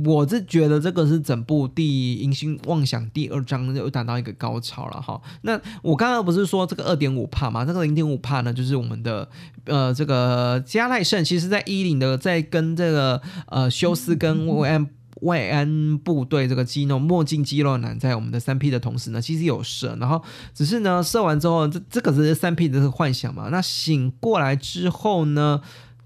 [0.07, 5.21] 我是觉得这个是整部《第银星妄想》第二章又达到一个高潮了哈。
[5.43, 7.62] 那我刚刚不是说这个二点五帕嘛？
[7.62, 9.29] 这个零点五帕呢，就是我们的
[9.66, 14.88] 呃这个加奈胜，其实在一零的在跟这个呃休斯跟慰安。
[15.21, 20.23] 外安部队这个肌肉墨镜肌肉男在我们的三 P 的同时呢，其实有射，然后
[20.55, 23.49] 只是呢射完之后，这这个是三 P 的幻想嘛？
[23.51, 25.61] 那醒过来之后呢？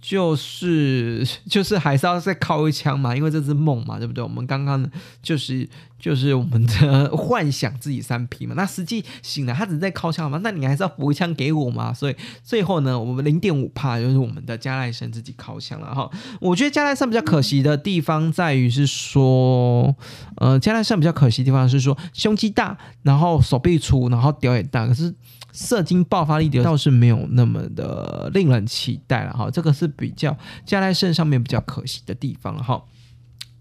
[0.06, 4.22] 就是 就是还是要再靠一枪嘛，因为这是梦嘛，对不对？
[4.22, 4.86] 我们刚刚
[5.22, 5.66] 就是
[5.98, 16.10] 就是我们的幻想自己三 P 嘛，那实际醒了他只是在靠枪嘛，那你还是要补一枪给我嘛，所以最后呢，我们零点五帕就是我们的加奈生自己靠枪了哈。
[16.38, 19.96] 我觉得加奈生比较可惜的地方在于是说，
[20.36, 25.14] 呃，加奈生比较可惜的地方是说胸肌大，然后手臂粗，然后屌也大，可是。
[25.54, 30.36] 射精爆发力倒是没有那么的令人期待了哈，这个是比较
[30.66, 32.82] 加在肾上面比较可惜的地方哈。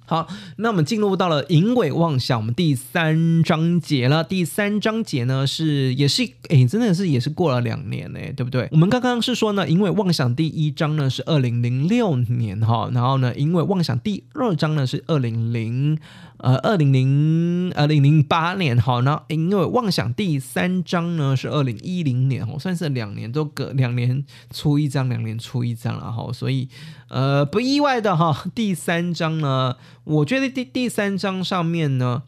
[0.06, 0.28] 好，
[0.58, 4.22] 那我们进入到了淫尾妄想，我们第三章节了。
[4.22, 8.68] 第三章节呢是也是诶，真的是也是过了两年呢，对不对？
[8.72, 15.98] 我们刚刚是说呢，淫尾妄想第一章呢是二零零六年哈，然后呢，淫尾妄想第二章呢是二零零。
[16.44, 26.68] 呃，二零零二零零八年，好，那因为妄想第三章呢是二零一零年，哦，算是两年都隔两年出一张，两年出一张了，哈，所以
[27.08, 32.24] 呃不意外的哈，第三章呢，我觉得第第三章上面呢，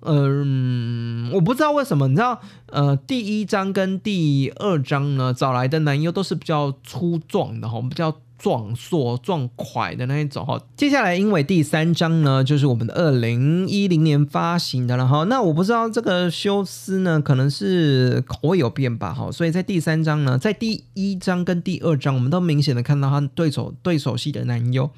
[0.00, 8.12] 嗯，我不知道为什么，你知道，呃，第一章跟第二章呢找来的男优都是比较粗壮的哈，比较。
[8.42, 15.22] 壮硕壮快的那一种哈，接下来因为第三张呢，就是我们的二零一零年发行的了哈。
[15.28, 24.90] 那我不知道这个修斯呢，可能是口味有变吧哈，所以在第三张呢，在第一章跟第二章，我们都明显的看到他对手对手戏的男优。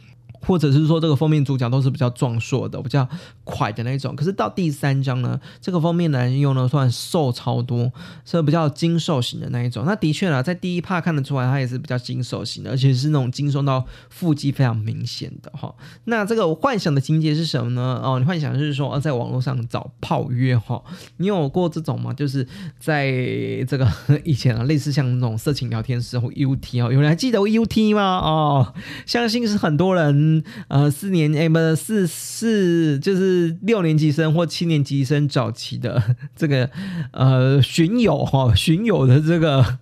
[0.47, 3.09] 或者是说这个封面主角都是比较壮硕的、比较
[3.45, 4.15] 快的那种。
[4.15, 7.93] 可是到第三章呢，这个封面男用呢算瘦超多，
[8.25, 9.85] 是比较精瘦型的那一种。
[9.87, 15.75] 那的确啦，在第一趴看得出来，他也是比较精瘦型的，而且是那种精瘦到腹肌非常明显的哈。
[16.05, 18.01] 那这个幻想的情节是什么呢？
[18.05, 20.83] 哦，你幻想就是说啊在网络上找炮约哈？
[21.19, 22.13] 你有过这种吗？
[22.13, 22.47] 就是
[22.79, 23.11] 在
[23.69, 23.89] 这个
[24.25, 28.19] 以前啊，类似像那种色情聊天室或 UT 哦，有人还记得 UT 吗？
[28.19, 28.75] 哦，
[29.07, 30.34] 相信是很多人。
[30.69, 36.03] 呃，四年哎，不四四，就是六年级生或七年级生早期的
[36.35, 36.69] 这个
[37.13, 39.79] 呃巡友哈，巡友的这个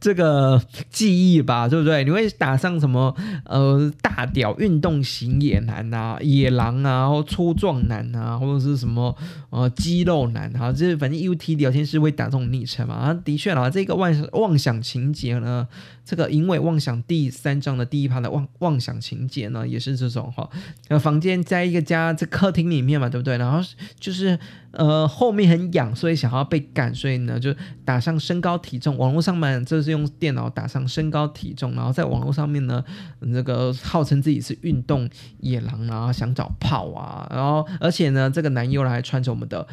[0.00, 2.04] 这个记忆吧，对不对？
[2.04, 3.14] 你会打上什么
[3.44, 9.16] 呃大屌运动型野男啊、野狼啊，或粗壮男啊，或者是什么
[9.50, 12.94] 呃肌肉男啊，就是反正 UT 聊天室会打这种昵称嘛。
[12.94, 15.66] 啊，的确啦，这个妄妄想情节呢。
[16.10, 20.50] 这个因为妄想第三章的第一趴的妄妄想情节呢，也是这种哈，
[20.88, 23.38] 呃，房间在一个家在客厅里面嘛，对不对？
[23.38, 23.60] 然后
[24.00, 24.36] 就是
[24.72, 27.54] 呃后面很痒，所以想要被赶，所以呢就
[27.84, 28.98] 打上身高体重。
[28.98, 32.84] 网络上面这是用电脑打上身高体重，然后在网络上面呢，
[33.20, 35.08] 那个号称自己是运动
[35.38, 39.64] 野狼，然后想找炮啊，然后而且呢，这个男优还穿着我们的。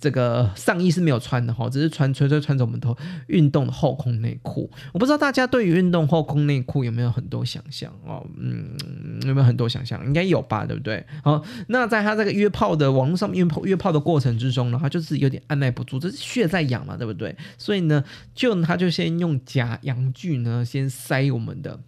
[0.00, 2.94] 这个上衣是没有穿的哈，只是穿纯粹穿着我们的
[3.26, 4.70] 运动的后空内裤。
[4.92, 8.24] 我不知道大家对于运动后空内裤有没有很多想象哦？
[8.38, 8.76] 嗯，
[9.26, 10.04] 有没有很多想象？
[10.06, 11.04] 应该有吧，对不对？
[11.22, 17.36] 好，那在他这个约炮的网络上面约炮约炮的过程之中呢，他就是有点按耐不住，这是血在痒嘛，对不对？
[17.56, 21.80] 所以呢，就他就先用假阳具呢，先塞我们的。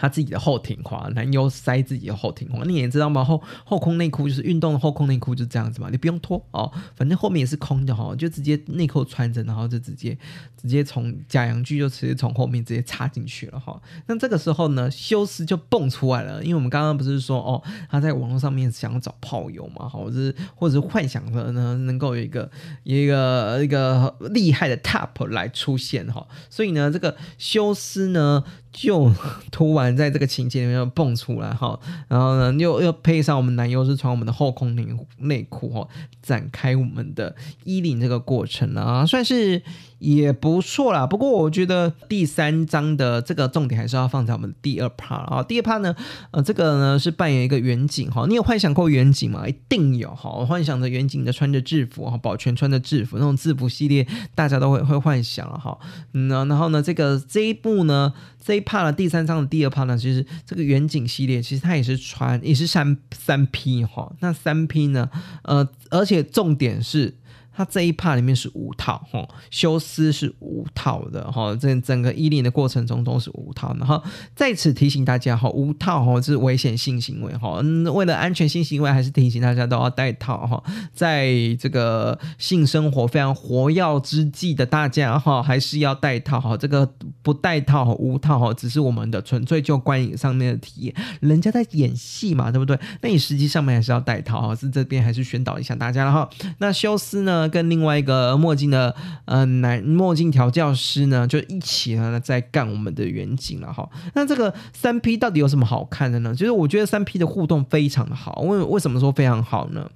[0.00, 3.22] 他自己的后庭花，男优塞自己的后庭花，你也知道吗？
[3.22, 10.16] 后后空内裤就是运动的后空内裤，就这样子嘛，你不用脱哦，反正后面也是空的哈，就直接内裤穿着，然后就直接
[10.56, 13.78] 直接从假阳具就直接从后面直接插进去了哈。
[14.06, 22.50] 那这个时候呢，修斯就蹦出来了，因为我们刚刚不是说哦，他在网络上面想要找炮友嘛，或者是或者是幻想着呢能够有一个
[22.84, 28.42] 一个一个厉害的 top 来出现哈，所以呢，这个修斯呢。
[28.72, 29.12] 就
[29.50, 34.86] 突然在这个情节里面蹦出来哈，然后呢又又配上我们男优是穿我们的后空内
[35.18, 35.88] 内裤哈，
[36.22, 39.62] 展开我们的衣领这个过程啊，算是。
[40.00, 45.42] 也不错啦，不过我觉得第三章的这个重点还是要放在我们第二 part 啊。
[45.42, 45.94] 第二 part 呢，
[46.30, 48.24] 呃，这个呢是扮演一个远景哈。
[48.26, 49.46] 你有幻想过远景吗？
[49.46, 50.30] 一定有哈。
[50.30, 55.78] 我幻想着远景的穿着制服哈，保全穿着制服那种制服系列，大家都会会幻想了哈。
[56.14, 64.10] 嗯，然后呢，这个这一部呢，这一 part 的第三章的第二 part 呢，其实这个远景系列其实它也是穿也是三三 P 哈。
[64.20, 65.10] 那三 P 呢，
[65.42, 67.14] 呃，而且重点是。
[67.52, 73.76] 它这一 part 里面是五套哈，修斯是五套的哈，这整个衣领的过程中都是五套。
[73.78, 74.02] 然后
[74.34, 77.60] 在此提醒大家哈，五套哈是危险性行为哈，
[77.92, 80.62] 为了安全性行为，还是提醒大家都要戴套哈。
[80.94, 86.56] 在这个性生活非常活跃之际的大家哈，还是要戴套哈。
[86.56, 86.90] 这个
[87.22, 90.94] 不戴套和，无套哈，只是我们的纯粹就观影上面的体验。
[91.20, 92.78] 人家在演戏嘛，对不对？
[93.02, 94.54] 那你实际上面还是要戴套哈。
[94.54, 96.28] 是这边还是宣导一下大家了哈。
[96.58, 97.49] 那修斯呢？
[97.50, 98.94] 跟另外一个墨镜的
[99.26, 103.86] 呃男墨镜调教师呢，就一起呢在干我们的远景了哈。
[104.14, 106.34] 那这个三 P 到底有什么好看的呢？
[106.34, 108.40] 就是我觉得三 P 的互动非常的好。
[108.42, 109.90] 为为什么说非常好呢？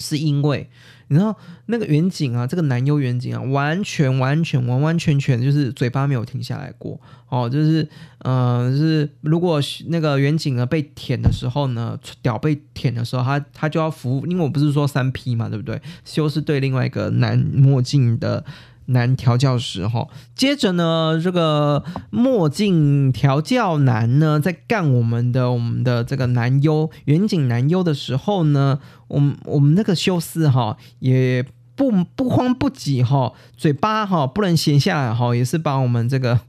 [0.00, 0.68] 是因为。
[1.12, 1.36] 你知道
[1.66, 7.88] 那个远景啊，这个男优远景啊，完全完全完完全全就是嘴巴没有停下来过哦，就是
[8.18, 15.82] 呃，就是如果那个远景呢被舔的时候呢，屌被舔的时候，他他就要服，因为我不是说三 P 嘛，对不对？
[16.04, 18.44] 修是对另外一个男墨镜的。
[18.90, 28.78] 男调教师哈，接着呢，这个墨镜调教男呢，在干我们的我们的这个男优远景男优的时候呢，
[29.08, 36.40] 我们我们那个修斯哈，也不不慌不急哈，嘴巴哈不能闲下来哈，也是把我们这个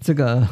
[0.00, 0.48] 这个。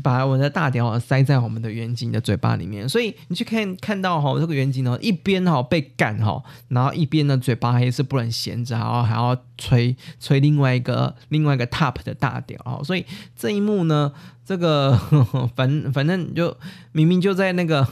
[0.00, 13.04] 把我们的大屌塞在我们的远景的嘴巴里面，所以你去看看到哈，这个远景呢，一边哈被干哈，然后一边呢嘴巴还是不能闲着，然后还要吹吹另外一个另外一个 top 的大屌哈，所以
[13.36, 14.12] 这一幕呢，
[14.44, 14.98] 这个
[15.54, 16.56] 反反正就
[16.92, 17.86] 明明就在那个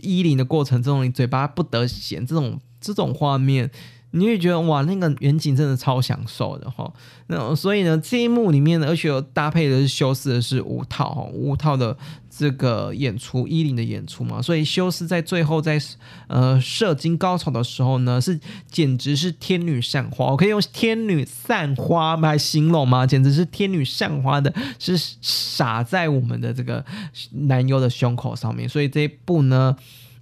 [0.00, 3.70] 衣领的过程中，你嘴巴不得闲，这种这种画面。
[4.14, 6.92] 你会觉得哇，那个远景真的超享受的哈。
[7.28, 11.96] 那所以呢，这一幕里面呢，而且有搭配的是修饰的是五套哈，五套的
[12.28, 14.42] 这个演出，伊林的演出嘛。
[14.42, 15.80] 所以修饰在最后在
[16.26, 18.38] 呃射精高潮的时候呢，是
[18.70, 23.06] 简直是天女散花，我可以用天女散花来形容吗？
[23.06, 26.84] 简直是天女散花的，是洒在我们的这个
[27.30, 28.68] 男优的胸口上面。
[28.68, 29.74] 所以这一部呢，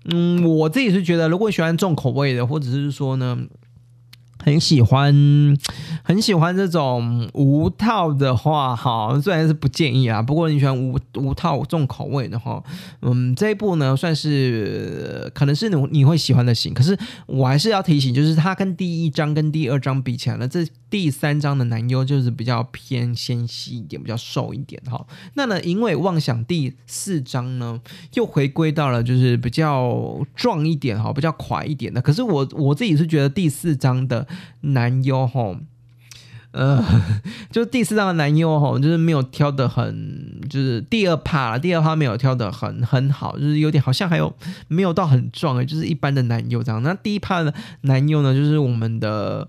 [0.04, 3.36] 嗯，我自己是觉得，如果喜欢重口味的，或者是说呢。
[4.42, 5.14] 很喜欢，
[6.02, 12.62] 很喜欢这种无套的话，哈，虽然是不建议啊，不过你喜欢无无套重口味的话，
[13.02, 25.06] 嗯，这一部呢算是可能是你你会喜欢的型，可是我还是要提醒，就是它跟第一章跟第二章比起来呢，这第三章的男优就是比较偏纤细一点，比较瘦一点哈。
[25.34, 27.78] 那呢，因为妄想第四章呢
[28.14, 34.26] 又回归到了就是比较壮一点哈，比较垮一点的，可是我我自己是觉得第四章的。
[34.60, 35.56] 男优哈，
[36.52, 36.84] 呃，
[37.50, 44.34] 就第四张的男优哈，就是没有挑的很，就是第二趴了，第二趴没有挑的很很好，就是有点好像还有
[44.68, 46.82] 没有到很壮就是一般的男优这样。
[46.82, 49.48] 那第一趴的男优呢，就是我们的。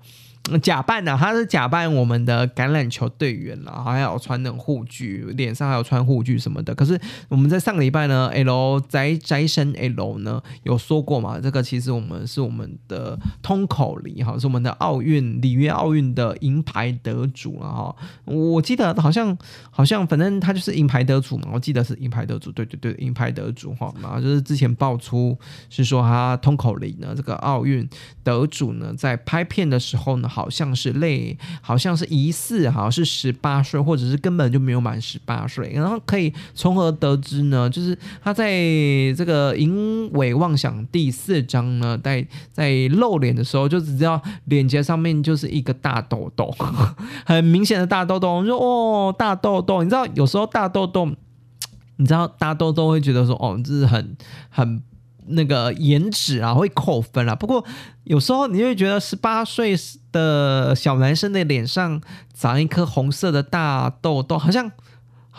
[0.62, 6.74] 假扮的，他是假扮我们的橄榄球队员了，还有穿那种护具，脸上还有穿护具什么的。
[6.74, 17.96] 可是我们在上个礼拜呢，L 宅宅神 L 呢有说过嘛，这个其实我们是我们的通口里哈，是我们的奥运里约奥运的银牌得主了哈。
[18.26, 19.38] 我记得好像
[19.70, 23.94] 好像反正他就是银牌得主嘛，我记得是银牌得主，对对对，银牌得主哈。
[24.02, 25.38] 然后就是之前爆出
[25.70, 27.88] 是说他通口里呢，这个奥运
[28.24, 30.30] 得主呢，在拍片的时候呢。
[30.32, 35.70] 好像是类，好像是疑似，好像是十八岁，或者是根本就没有满十八岁。
[35.76, 37.70] 然后可以从何得知呢？
[37.70, 38.50] 就是他在
[39.18, 46.50] 这个《淫尾妄想》第四章呢，在在露脸的时候，就只知道脸颊上面就是一个大痘痘，
[47.26, 48.36] 很明显的大痘痘。
[48.36, 51.10] 我说哦，大痘痘，你知道有时候大痘痘，
[51.98, 54.16] 你知道大痘痘会觉得说哦，这是很
[54.50, 54.82] 很。
[55.28, 57.63] 那个颜值啊会扣分啊，不过
[58.03, 59.76] 有时候你会觉得十八岁
[60.11, 62.01] 的小男生的脸上
[62.34, 64.72] 长一颗红色的大痘痘，好像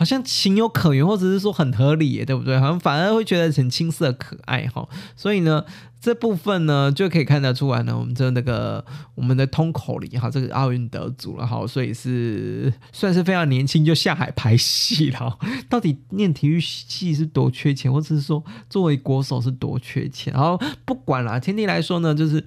[0.02, 2.58] 好像情有可原，或者是说很合理，对不对？
[2.58, 5.64] 好像反而会觉得很青涩可爱哈，所以呢。
[6.02, 8.84] 这部分呢，就可以看得出来呢，我们这那个
[9.14, 15.38] 我们的通口里哈，这个奥运得主了哈，所以是算是非常年轻就下海拍戏了。
[15.70, 20.34] 到底念体育系是多缺钱，或者是说作为国手是多缺钱？
[20.34, 22.44] 然后不管了，天地来说呢，就是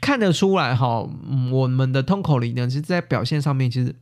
[0.00, 1.08] 看得出来哈，
[1.52, 3.94] 我们的通口里呢，其实在表现上面其实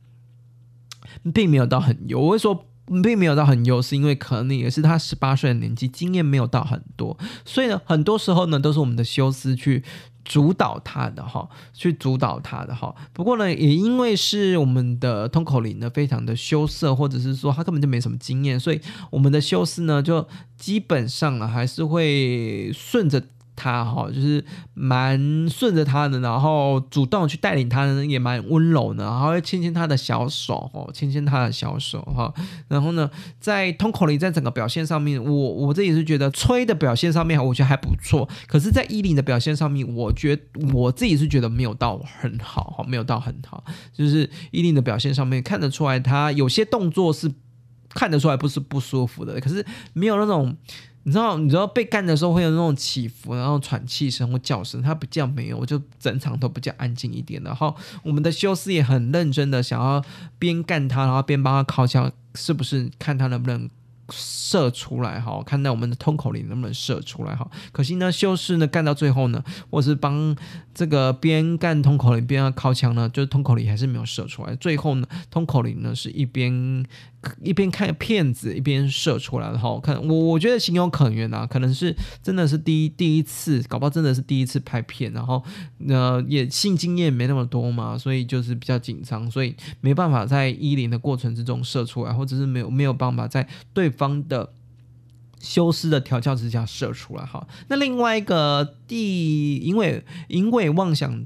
[1.33, 2.19] 并没有到很优。
[2.19, 2.65] 我会说。
[3.01, 9.81] 并没有到很优是，因为可能也是他十八岁的年纪，经验没有到很多，所以呢，很多时候呢，都是我们的修斯去
[10.25, 12.93] 主导他的哈，去主导他的哈。
[13.13, 23.23] 不过呢，也因为是我们的通口林呢，非常的羞涩，或者是说他根本就没什么经验，所以我们的修斯呢，就基本上呢，还是会顺着。
[23.55, 24.43] 他哈就是
[24.73, 32.33] 蛮顺着他的，然后主动去带领他呢，也蛮温柔的，然后会牵牵他的小手哦，牵牵他的小手哈。
[32.67, 38.27] 然后呢，在通口里，在整个表现上面，我我这也是觉得吹的表现上面，我觉得还不错。
[38.47, 40.37] 可是，在依林的表现上面，我觉
[40.73, 43.63] 我自己是觉得没有到很好哈，没有到很好。
[43.93, 47.31] 就是依林的表现上面看得出来，他有些动作是
[47.89, 50.57] 看得出来不是不舒服的，可是没有那种。
[51.03, 57.41] 你知道，你知道被干的时候会有那种起伏，然后喘气声或叫声，他不叫没有，我就整场都比较安静一点。
[57.43, 60.03] 然后我们的修斯也很认真的想要
[60.39, 63.69] 边干他，然后边帮他靠枪，是不是看他能不能。
[64.09, 67.49] 射出来哈，看到我们的通口里能不能射出来哈。
[67.71, 69.41] 可惜呢，修士呢干到最后呢，
[69.71, 70.35] 或是帮
[70.73, 74.53] 这个边干通口里边要靠枪呢，就是通口里还是没有射出来。
[74.57, 76.85] 最后呢，通口里呢是一边
[77.41, 79.79] 一边看片子一边射出来的哈。
[79.81, 85.41] 看我我觉得情有可原啊，可能是真的是第一第一次，搞不好真的是第一次拍片，然后
[85.87, 93.93] 呃也性经验没那么多嘛，所以就是比较紧张，所以没办法在一零的过程之中射出来，或者是没有没有办法在对。
[93.93, 94.51] 方的
[95.39, 101.23] 修斯的调教之下射出来哈，那另外一个第因为因为妄想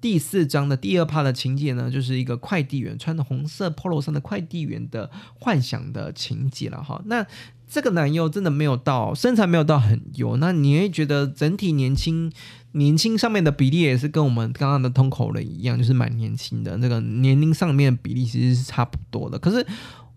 [0.00, 7.00] 第四章的第二趴的情节呢，就是一个快递员穿着红色 polo 衫的快递员的幻想的情节了哈。
[7.06, 7.26] 那
[7.68, 12.32] 这个男优真的没有到身材没有到很油，那你会觉得整体年轻
[12.72, 19.66] 年轻上面的比例也是跟我们刚刚的通口人一样，就是蛮年轻的那个年龄上面的比例其实是差不多的，可是。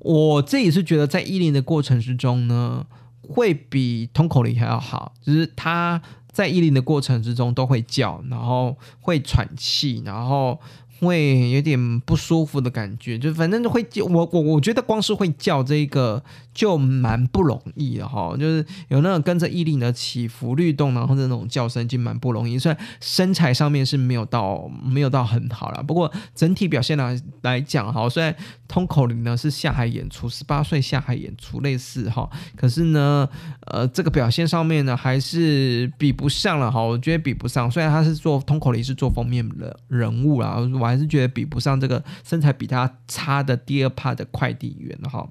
[0.02, 2.86] 我自己是觉得，在伊林的过程之中呢，
[3.22, 6.02] 会比通口里还要好，就是他
[6.32, 10.60] 在伊林的过程之中都会叫，然后会喘气，然后。
[11.00, 16.22] 会有点不舒服的感觉，就反正会叫我我我觉得光是会叫这个
[16.54, 22.60] 就蛮不容易的哈，就是有那种跟着毅力的起伏律动，然后那种叫声就蛮不容易。
[22.60, 28.36] 虽然身材上面是没有到没有到很好了，不过整体表现来来讲哈，虽然
[28.68, 33.28] 通口铃呢是下海演出，十八岁下海演出类似哈，可是呢，
[33.68, 37.72] 呃，这个表现上面呢还是比不上了哈，我觉得比不上。
[37.72, 40.89] 虽然他是做通口铃是做封面的人物啦，完。
[40.90, 45.28] 还是觉得比不上这个身材比他差的第二趴的快递员哈。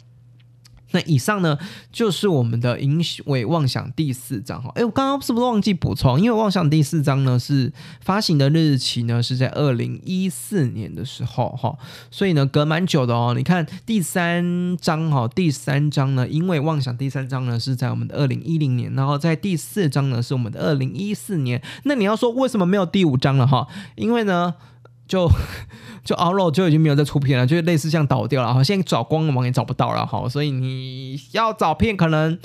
[0.92, 1.59] 那以上呢
[1.92, 4.72] 就是我们的引尾妄想第四章哈。
[4.74, 6.18] 哎，我刚刚是不是忘记补充？
[6.18, 11.76] 因为妄想第四章呢是发行的日期呢是在二零一四年的时候哈，
[12.11, 13.34] 所以呢隔蛮久的哦。
[13.36, 21.62] 你看第三章哈，第三章呢，因为妄想第三章呢是在我们的二零一零年，然后在第四章呢是我们的二零一四年。
[21.82, 23.68] 那你要说为什么没有第五章了哈？
[23.96, 24.54] 因为呢。
[25.09, 25.28] 就
[26.04, 32.38] 就 o u 就已经没有再出片了，就类似像倒掉了哈，现在找光芒也找不到了哈，所以你要找片可能。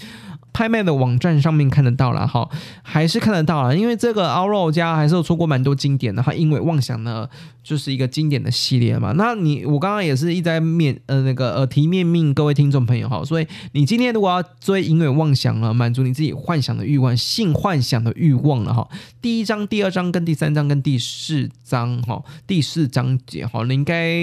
[0.53, 2.47] 拍卖的网站上面看得到了哈，
[2.83, 7.27] 还是看得到了，因为这个 o u 家还是有出过蛮多经典的哈，因为妄想呢
[7.63, 9.13] 就是一个经典的系列嘛。
[9.17, 18.87] 那你我刚刚也是一直在面呃那个耳提面命各位听众朋友哈，所以你今天如果要追因为妄想了，满足你自己幻想的欲望，性幻想的欲望了哈，
[19.21, 24.21] 第一章、第二章跟第三章跟第四章哈，第四章节哈，你应该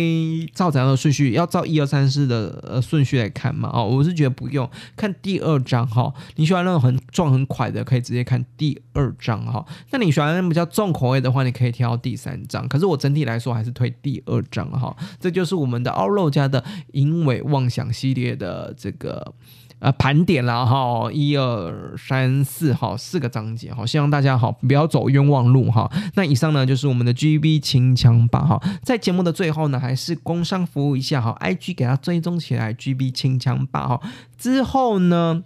[0.54, 1.32] 照怎样的顺序？
[1.32, 3.68] 要照一二三四的呃顺序来看嘛？
[3.72, 6.12] 哦，我是觉得不用看第二章哈。
[6.36, 9.64] 你喜欢那种很壮很快的，可以直接看第二章哈。
[9.90, 12.66] 那你喜欢比较重口味的话，你可以挑第三章。
[12.68, 14.96] 可是我整体来说还是推第二章哈。
[15.18, 19.34] 这就是我们的奥肉家的淫尾妄想系列的这个
[19.78, 23.84] 呃盘点了哈，一二三四哈四个章节哈。
[23.86, 25.90] 希望大家好不要走冤枉路哈。
[26.14, 28.60] 那以上呢就是我们的 GB 清枪吧哈。
[28.82, 34.00] 在节目的最后呢，还是工商服务一下哈，IG 给它追踪起来，GB 清枪吧哈。
[34.36, 35.42] 之后呢？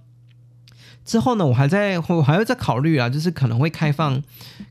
[1.04, 4.22] 之后呢，我还在，我还会再考虑啊，就是可能会开放，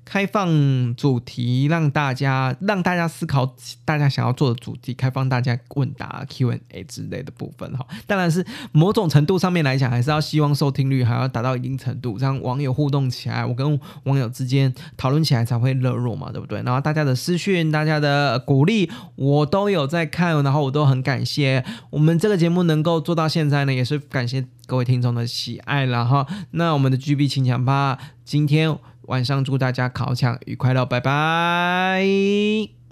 [0.03, 3.55] 开放主题，让大家让大家思考，
[3.85, 7.85] 大家想要做的主题，开放大家问答 Q&A 之类的部分哈。
[8.07, 16.63] 当然是某种程度上面来讲，还是要希望收听率还要达到一定程度，让网友互动起来，我跟网友之间讨论起来才会热络嘛，对不对？
[16.63, 24.45] 然后大家的私讯，大家的鼓励，我都有在看，然后我都很感谢我们这个节目能够做到现在呢，也是感谢。
[24.73, 32.82] 各位听众的喜爱了哈，那我们的 GB 清抢吧，今天晚上祝大家考场愉快喽，拜拜。